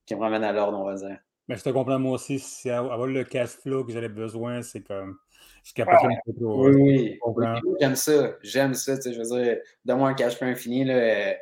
[0.04, 1.18] qui me ramène à l'ordre, on va dire.
[1.48, 4.82] Mais je te comprends, moi aussi, si avoir le cash flow que j'avais besoin, c'est
[4.82, 5.18] comme.
[5.62, 6.68] Je suis capable de trop.
[6.68, 7.46] Oui, oui.
[7.80, 8.36] J'aime ça.
[8.42, 8.96] J'aime ça.
[8.96, 10.84] Tu sais, je veux dire, donne-moi un cash flow infini.
[10.84, 11.34] Là, euh,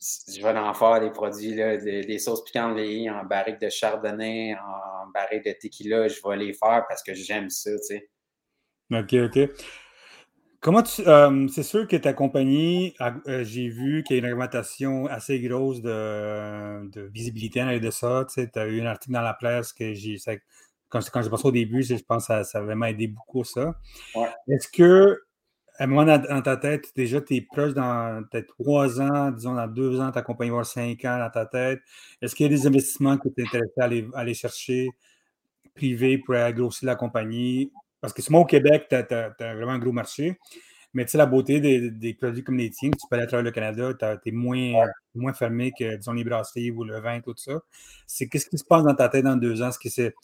[0.00, 5.06] je vais en faire des produits, là, des, sauces piquantes en barrique de chardonnay, en
[5.08, 6.08] barrique de tequila.
[6.08, 7.70] Je vais les faire parce que j'aime ça.
[7.70, 8.08] Tu sais.
[8.92, 9.50] OK, OK.
[10.64, 11.06] Comment tu.
[11.06, 15.38] Euh, c'est sûr que ta compagnie, euh, j'ai vu qu'il y a une réglementation assez
[15.38, 18.24] grosse de, de visibilité en de ça.
[18.26, 20.16] Tu as eu un article dans la presse que j'ai.
[20.88, 23.74] Quand, quand j'ai pensé au début, je pense que ça, a vraiment aidé beaucoup ça.
[24.48, 25.20] Est-ce que,
[25.78, 29.56] à un moment dans, ta tête, déjà, tu es proche dans peut-être trois ans, disons
[29.56, 31.82] dans deux ans, ta compagnie va avoir cinq ans dans ta tête.
[32.22, 34.88] Est-ce qu'il y a des investissements que tu es intéressé à aller, à aller chercher
[35.74, 37.70] privés pour grossir la compagnie?
[38.04, 40.38] Parce que moi, au Québec, tu as, vraiment un gros marché.
[40.92, 43.44] Mais tu sais, la beauté des, produits comme les tiens, tu peux aller à travers
[43.44, 47.32] le Canada, tu es moins, moins fermé que, disons, les brasseries ou le vin, tout
[47.34, 47.62] ça.
[48.06, 49.70] C'est qu'est-ce qui se passe dans ta tête dans deux ans?
[49.70, 50.14] Est-ce que c'est,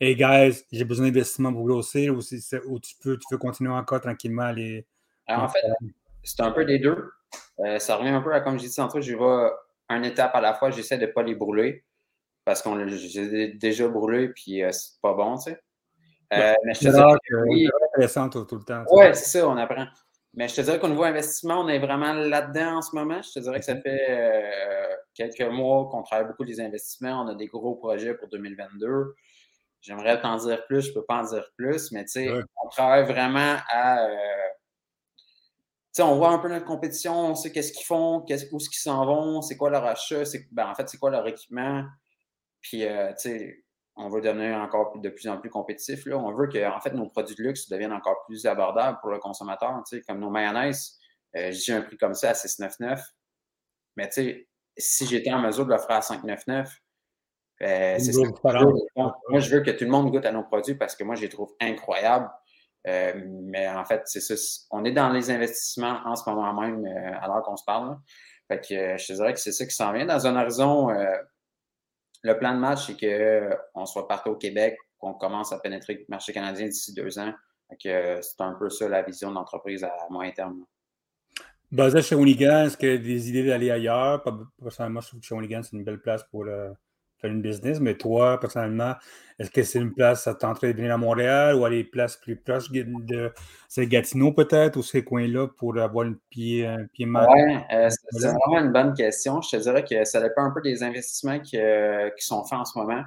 [0.00, 4.00] hey guys, j'ai besoin d'investissement pour grossir ou, ou tu, peux, tu peux continuer encore
[4.00, 4.84] tranquillement à aller.
[5.28, 5.60] en fait,
[6.24, 7.12] c'est un peu des deux.
[7.60, 9.50] Euh, ça revient un peu à, comme j'ai dit tantôt, je vais
[9.90, 11.84] une étape à la fois, j'essaie de ne pas les brûler
[12.44, 15.62] parce qu'on j'ai déjà brûlé puis euh, c'est pas bon, tu sais.
[16.32, 17.04] Euh, mais je te dirais
[17.46, 17.68] oui.
[18.30, 18.84] tout, le temps.
[18.90, 19.86] Oui, c'est ça, on apprend.
[20.34, 23.20] Mais je te dirais qu'au niveau investissement, on est vraiment là-dedans en ce moment.
[23.22, 27.22] Je te dirais que ça fait euh, quelques mois qu'on travaille beaucoup les investissements.
[27.24, 29.14] On a des gros projets pour 2022.
[29.80, 32.28] J'aimerais t'en dire plus, je ne peux pas en dire plus, mais tu sais,
[32.62, 34.04] on travaille vraiment à.
[34.04, 34.10] Euh,
[35.16, 35.24] tu
[35.92, 38.78] sais, on voit un peu notre compétition, on sait qu'est-ce qu'ils font, où est-ce qu'ils
[38.78, 41.84] s'en vont, c'est quoi leur achat, ben, en fait, c'est quoi leur équipement.
[42.60, 42.86] Puis, tu
[43.16, 43.64] sais,
[43.98, 46.06] on veut devenir encore de plus en plus compétitif.
[46.06, 46.16] Là.
[46.16, 49.18] On veut que en fait, nos produits de luxe deviennent encore plus abordables pour le
[49.18, 49.82] consommateur.
[50.06, 50.98] Comme nos mayonnaises,
[51.36, 53.00] euh, j'ai un prix comme ça à 6,99.
[53.96, 54.08] Mais
[54.76, 56.68] si j'étais en mesure de l'offrir à 5,99,
[57.60, 58.12] euh, c'est
[58.96, 61.22] Moi, je veux que tout le monde goûte à nos produits parce que moi, je
[61.22, 62.30] les trouve incroyables.
[62.86, 64.34] Euh, mais en fait, c'est ça.
[64.70, 67.96] On est dans les investissements en ce moment même, euh, alors qu'on se parle.
[68.46, 70.06] Fait que je te dirais que c'est ça qui s'en vient.
[70.06, 70.88] Dans un horizon
[72.22, 76.04] le plan de match, c'est qu'on soit partout au Québec, qu'on commence à pénétrer le
[76.08, 77.32] marché canadien d'ici deux ans.
[77.80, 80.64] C'est un peu ça la vision de l'entreprise à moyen terme.
[81.70, 84.24] Basé chez Shawinigan, est-ce a des idées d'aller ailleurs?
[84.60, 86.87] Personnellement, je trouve que Shawinigan, c'est une belle place pour le, faire
[87.26, 88.94] une business, mais toi, personnellement,
[89.38, 92.16] est-ce que c'est une place, ça tenterait de venir à Montréal ou à des places
[92.16, 93.32] plus proches de
[93.68, 97.26] c'est Gatineau peut-être ou ces coins-là pour avoir une pied, un pied mal?
[97.32, 99.40] Oui, euh, c'est vraiment une bonne question.
[99.42, 101.58] Je te dirais que ça dépend un peu des investissements qui,
[102.16, 103.02] qui sont faits en ce moment.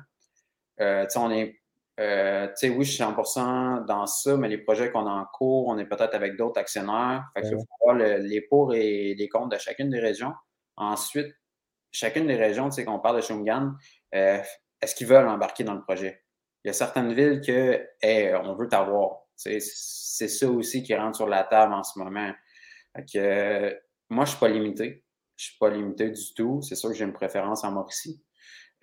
[0.82, 1.60] Euh, on est,
[2.00, 5.78] euh, oui, je suis 100% dans ça, mais les projets qu'on a en cours, on
[5.78, 7.26] est peut-être avec d'autres actionnaires.
[7.36, 10.34] Fait Il faut voir les pour et les comptes de chacune des régions.
[10.78, 11.36] Ensuite,
[11.91, 13.74] chacune des régions, tu sais, qu'on parle de Shungan,
[14.15, 14.39] euh,
[14.82, 16.24] est-ce qu'ils veulent embarquer dans le projet?
[16.63, 17.86] Il y a certaines villes que,
[18.43, 19.21] on veut t'avoir.
[19.36, 22.32] C'est ça aussi qui rentre sur la table en ce moment.
[23.12, 25.04] Que, moi, je ne suis pas limité.
[25.38, 26.62] Je ne suis pas limité du tout.
[26.62, 28.21] C'est sûr que j'ai une préférence en Mauricie.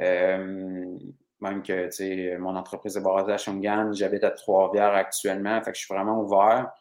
[0.00, 0.98] Euh,
[1.40, 5.84] même que mon entreprise est basée à Shungan, j'habite à Trois-Rivières actuellement, fait que je
[5.84, 6.72] suis vraiment ouvert.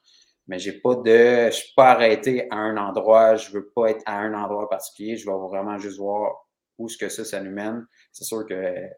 [0.47, 1.47] Mais j'ai pas de.
[1.47, 5.17] Je suis pas arrêté à un endroit, je veux pas être à un endroit particulier,
[5.17, 7.85] je vais vraiment juste voir où ce que ça, ça nous mène.
[8.17, 8.89] C'est sûr que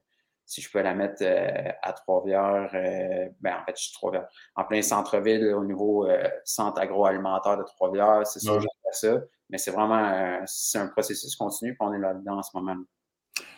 [0.46, 4.30] si je peux la mettre euh, à Trois-Rivières, euh, ben en fait, je suis Trois-Rivières,
[4.56, 9.22] en plein centre-ville, au niveau euh, centre agroalimentaire de Trois-Rivières, c'est sûr que je ça.
[9.50, 12.78] Mais c'est vraiment c'est un processus continu, puis on est là-dedans en ce moment.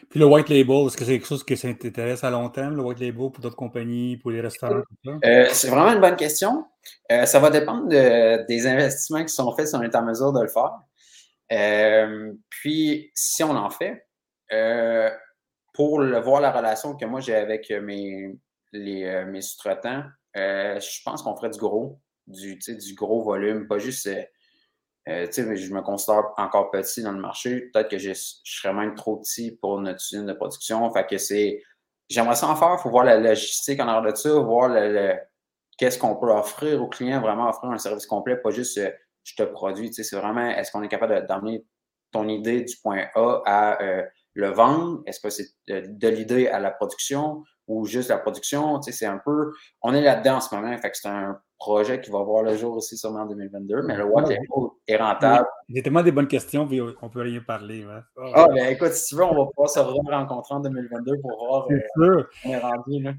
[0.10, 2.82] Puis le white label, est-ce que c'est quelque chose qui t'intéresse à long terme, le
[2.82, 4.82] white label, pour d'autres compagnies, pour les restaurants?
[5.52, 6.66] c'est vraiment une bonne question.
[7.10, 10.50] ça va dépendre des investissements qui sont faits si on est en mesure de le
[10.50, 10.74] faire.
[12.50, 14.06] puis, si on en fait,
[15.74, 18.36] pour voir la relation que moi j'ai avec mes,
[18.72, 20.04] les, mes sous-traitants,
[20.36, 24.08] je pense qu'on ferait du gros, du, du gros volume, pas juste
[25.10, 27.70] euh, je me considère encore petit dans le marché.
[27.74, 30.92] Peut-être que je serais même trop petit pour notre usine de production.
[30.94, 31.62] Fait que c'est.
[32.10, 32.76] J'aimerais ça en faire.
[32.78, 35.16] Il faut voir la logistique en arrière de ça, voir le,
[35.78, 38.92] qu'est-ce qu'on peut offrir aux clients, vraiment offrir un service complet, pas juste euh,
[39.24, 39.94] je te produis.
[39.94, 41.66] C'est vraiment est-ce qu'on est capable d'amener
[42.12, 45.02] ton idée du point A à euh, le vendre?
[45.06, 48.82] Est-ce que c'est de, l'idée à la production ou juste la production?
[48.82, 49.52] C'est un peu.
[49.82, 50.78] On est là-dedans en ce moment.
[50.78, 53.96] Fait que c'est un projet qui va voir le jour aussi sûrement en 2022, mais
[53.96, 54.32] le Watt
[54.88, 55.48] est rentable.
[55.70, 57.86] J'ai tellement des bonnes questions, puis on peut rien parler.
[58.16, 58.32] Oh.
[58.34, 61.68] Ah, ben écoute, si tu veux, on va pouvoir se rencontrer en 2022 pour voir
[61.70, 62.28] euh, sûr.
[62.46, 63.04] on est rendu.
[63.04, 63.14] Là.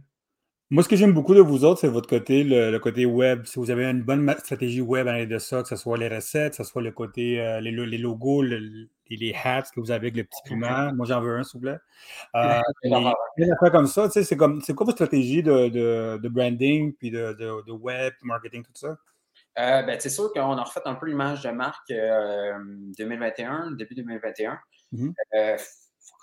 [0.73, 3.45] Moi, ce que j'aime beaucoup de vous autres, c'est votre côté, le, côté web.
[3.45, 6.53] Si vous avez une bonne stratégie web à de ça, que ce soit les recettes,
[6.53, 10.17] que ce soit le côté, euh, les, les, logos, les hats que vous avez avec
[10.17, 10.95] le petit piment.
[10.95, 11.77] Moi, j'en veux un, s'il vous plaît.
[12.35, 16.95] Euh, comme ça, tu sais, c'est, comme, c'est quoi votre stratégie de, de, de branding,
[16.95, 18.97] puis de, de, web, marketing, tout ça?
[19.59, 22.55] Euh, ben, c'est sûr qu'on a refait un peu l'image de marque euh,
[22.97, 24.59] 2021, début 2021.
[24.95, 25.13] Mm-hmm.
[25.35, 25.57] Euh,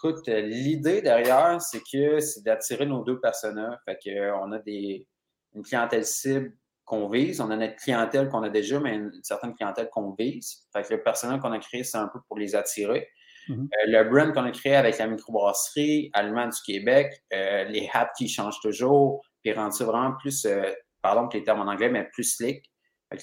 [0.04, 3.78] écoute, l'idée derrière, c'est que c'est d'attirer nos deux personnages.
[3.86, 5.08] Fait qu'on a des,
[5.54, 6.54] une clientèle cible
[6.86, 7.42] qu'on vise.
[7.42, 10.66] On a notre clientèle qu'on a déjà, mais une, certaine clientèle qu'on vise.
[10.74, 13.08] Fait que le personnel qu'on a créé, c'est un peu pour les attirer.
[13.48, 13.62] Mm-hmm.
[13.62, 18.12] Euh, le brand qu'on a créé avec la microbrasserie allemande du Québec, euh, les hats
[18.18, 21.90] qui changent toujours, puis rendre ça vraiment plus, euh, pardon que les termes en anglais,
[21.90, 22.64] mais plus slick.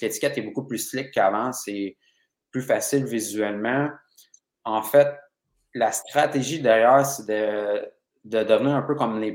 [0.01, 1.97] L'étiquette est beaucoup plus slick qu'avant, c'est
[2.51, 3.89] plus facile visuellement.
[4.65, 5.07] En fait,
[5.77, 7.91] la stratégie derrière, c'est de
[8.23, 9.31] de devenir un peu comme les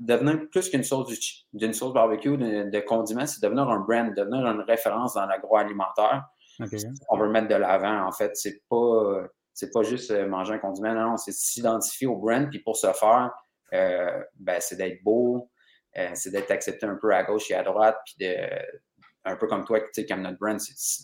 [0.00, 1.08] devenir plus qu'une sauce
[1.54, 6.26] d'une sauce barbecue de, de condiments, c'est devenir un brand, devenir une référence dans l'agroalimentaire.
[7.08, 8.36] On veut mettre de l'avant, en fait.
[8.36, 12.48] C'est pas c'est pas juste euh, manger un condiment, non, c'est s'identifier au brand.
[12.48, 13.32] Puis pour ce faire,
[13.72, 15.50] euh, ben, c'est d'être beau,
[15.96, 18.36] euh, c'est d'être accepté un peu à gauche et à droite, puis de
[19.24, 20.58] un peu comme toi, tu sais, comme notre brand,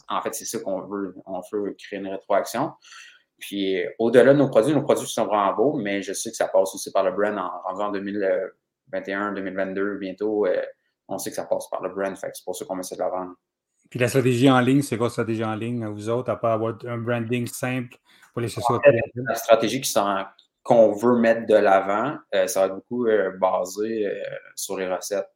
[0.08, 1.14] en fait, c'est ça qu'on veut.
[1.26, 2.72] On veut créer une rétroaction.
[3.38, 6.48] Puis au-delà de nos produits, nos produits sont vraiment beaux, mais je sais que ça
[6.48, 10.46] passe aussi par le brand en, en 2021, 2022, bientôt.
[10.46, 10.62] Euh,
[11.08, 13.00] on sait que ça passe par le brand, fait c'est pour ça qu'on essaie de
[13.00, 13.34] la vendre.
[13.90, 16.54] Puis la stratégie en ligne, c'est quoi la stratégie en ligne, vous autres, à pas
[16.54, 17.96] avoir un branding simple
[18.32, 18.98] pour les sociétés?
[19.14, 19.82] La stratégie
[20.62, 24.10] qu'on veut mettre de l'avant, euh, ça va être beaucoup euh, basé
[24.56, 25.28] sur les recettes.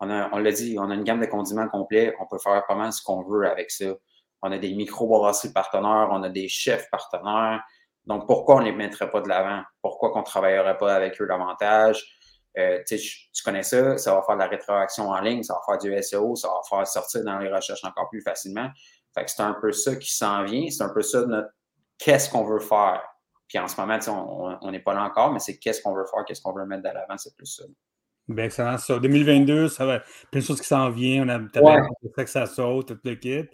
[0.00, 2.74] on, on l'a dit, on a une gamme de condiments complets, on peut faire pas
[2.74, 3.94] mal ce qu'on veut avec ça
[4.42, 7.62] on a des micro-brasseries partenaires, on a des chefs partenaires.
[8.06, 9.62] Donc, pourquoi on ne les mettrait pas de l'avant?
[9.82, 12.04] Pourquoi qu'on ne travaillerait pas avec eux davantage?
[12.56, 12.98] Euh, tu
[13.44, 16.34] connais ça, ça va faire de la rétroaction en ligne, ça va faire du SEO,
[16.34, 18.68] ça va faire sortir dans les recherches encore plus facilement.
[19.14, 21.50] Fait que c'est un peu ça qui s'en vient, c'est un peu ça notre
[21.98, 23.02] qu'est-ce qu'on veut faire.
[23.48, 23.98] Puis en ce moment,
[24.62, 26.82] on n'est pas là encore, mais c'est qu'est-ce qu'on veut faire, qu'est-ce qu'on veut mettre
[26.82, 27.64] de l'avant, c'est plus ça.
[28.28, 28.76] Bien, excellent.
[28.76, 28.98] Ça.
[28.98, 31.30] 2022, ça va plein de choses qui s'en viennent.
[31.30, 33.48] On a peut-être que ça saute, tout le kit.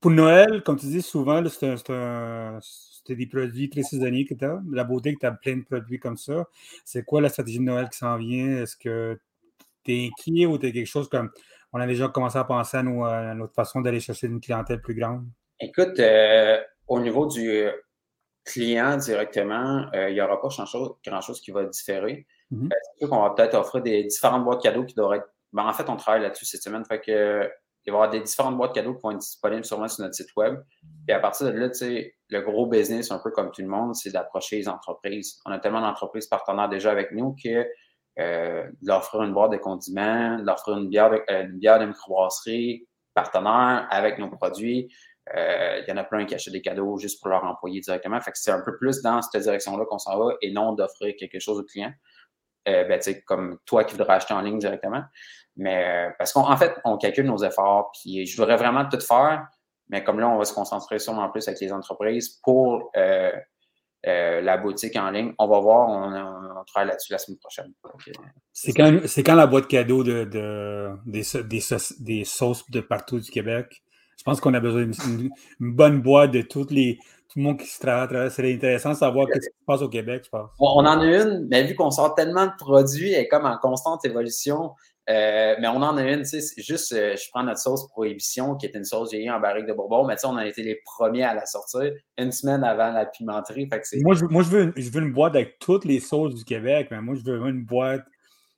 [0.00, 4.60] Pour Noël, comme tu dis souvent, c'est des produits très saisonniers que tu as.
[4.70, 6.46] La beauté que tu as plein de produits comme ça.
[6.84, 8.62] C'est quoi la stratégie de Noël qui s'en vient?
[8.62, 9.20] Est-ce que
[9.84, 11.30] tu es inquiet ou tu es quelque chose comme
[11.72, 15.26] on a déjà commencé à penser à, notre façon d'aller chercher une clientèle plus grande?
[15.60, 16.58] Écoute, euh,
[16.88, 17.68] au niveau du
[18.44, 22.26] client directement, euh, il n'y aura pas grand-chose qui va différer.
[22.50, 22.66] Mm-hmm.
[22.66, 25.28] Euh, c'est sûr qu'on va peut-être offrir des différentes boîtes cadeaux qui devraient être.
[25.52, 26.84] Ben, en fait, on travaille là-dessus cette semaine.
[26.84, 27.50] Fait que
[27.86, 30.14] il va y avoir des différentes boîtes cadeaux qui vont être disponibles sûrement sur notre
[30.14, 30.60] site web.
[31.08, 33.68] Et à partir de là, tu sais, le gros business, un peu comme tout le
[33.68, 35.40] monde, c'est d'approcher les entreprises.
[35.46, 37.66] On a tellement d'entreprises partenaires déjà avec nous que
[38.18, 41.44] euh, de leur offrir une boîte de condiments, de leur offrir une bière de, euh,
[41.44, 44.92] une bière de microbrasserie partenaire avec nos produits.
[45.34, 48.20] Euh, il y en a plein qui achètent des cadeaux juste pour leur employer directement.
[48.20, 51.14] Fait que c'est un peu plus dans cette direction-là qu'on s'en va et non d'offrir
[51.18, 51.92] quelque chose au client.
[52.68, 55.02] Euh, ben, comme toi qui voudrais acheter en ligne directement.
[55.56, 59.46] Mais euh, parce qu'en fait, on calcule nos efforts, puis je voudrais vraiment tout faire,
[59.88, 63.32] mais comme là, on va se concentrer sûrement plus avec les entreprises pour euh,
[64.06, 65.34] euh, la boutique en ligne.
[65.38, 67.72] On va voir, on, travaille là-dessus la semaine prochaine.
[68.52, 71.60] C'est quand, quand, la boîte cadeau de, de des, des,
[71.98, 73.82] des, sauces de partout du Québec?
[74.20, 76.98] Je pense qu'on a besoin d'une bonne boîte de toutes les,
[77.30, 78.30] tout le monde qui se travaille.
[78.30, 80.50] C'est intéressant de savoir ce qui se passe au Québec, je pense.
[80.58, 83.56] on en a une, mais vu qu'on sort tellement de produits, elle est comme en
[83.56, 84.72] constante évolution.
[85.08, 88.56] Euh, mais on en a une, tu sais, juste, euh, je prends notre sauce Prohibition,
[88.56, 90.62] qui est une sauce vieillie en barrique de Bourbon, mais tu sais, on a été
[90.62, 93.70] les premiers à la sortir une semaine avant la pimenterie.
[94.02, 96.88] moi, je, moi je, veux, je veux une boîte avec toutes les sauces du Québec,
[96.90, 98.04] mais moi, je veux une boîte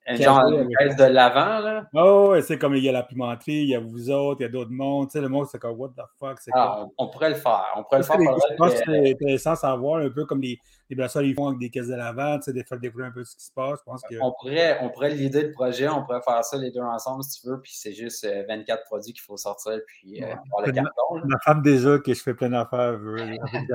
[0.08, 1.86] genre une caisse de l'avant, là?
[1.94, 4.44] Oh, ouais, c'est comme il y a la pimenterie, il y a vous autres, il
[4.44, 5.08] y a d'autres mondes.
[5.08, 7.66] Tu sais, le monde, c'est comme, what the fuck, c'est ah, on, pourrait le faire.
[7.76, 8.18] On pourrait le faire.
[8.18, 10.58] Je pense que c'est intéressant de savoir un peu comme les,
[10.90, 13.12] les brasseurs, ils font avec des caisses de l'avant, tu sais, de faire découvrir un
[13.12, 13.78] peu ce qui se passe.
[13.78, 14.14] Je pense que...
[14.20, 17.40] On pourrait, on pourrait l'idée le projet, on pourrait faire ça les deux ensemble si
[17.40, 20.34] tu veux, puis c'est juste 24 euh, produits qu'il faut sortir, puis euh,
[20.66, 21.20] le carton.
[21.24, 22.98] Ma, femme, déjà, que je fais plein d'affaires,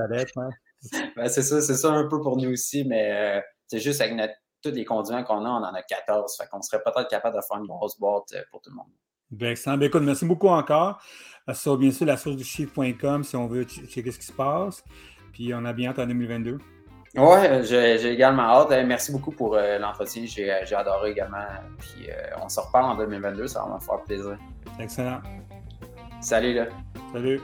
[0.03, 0.49] avec hein.
[1.15, 4.15] ben, c'est ça, c'est ça un peu pour nous aussi, mais euh, c'est juste avec
[4.15, 6.37] notre tous les conduits qu'on a, on en a 14.
[6.37, 8.87] Fait qu'on serait peut-être capable de faire une grosse boîte euh, pour tout le monde.
[9.31, 9.77] Bien, excellent.
[9.77, 11.01] Ben, écoute, merci beaucoup encore.
[11.49, 14.33] Euh, sur, bien sûr, la source du chiffre.com si on veut checker ce qui se
[14.33, 14.83] passe.
[15.33, 16.57] Puis on a bien hâte en 2022.
[17.15, 18.71] Oui, j'ai également hâte.
[18.71, 20.25] Euh, merci beaucoup pour l'entretien.
[20.25, 21.45] J'ai adoré également.
[21.79, 22.09] Puis
[22.41, 23.47] on se reparle en 2022.
[23.47, 24.37] Ça va me faire plaisir.
[24.79, 25.21] Excellent.
[26.21, 26.65] Salut là.
[27.13, 27.41] Salut.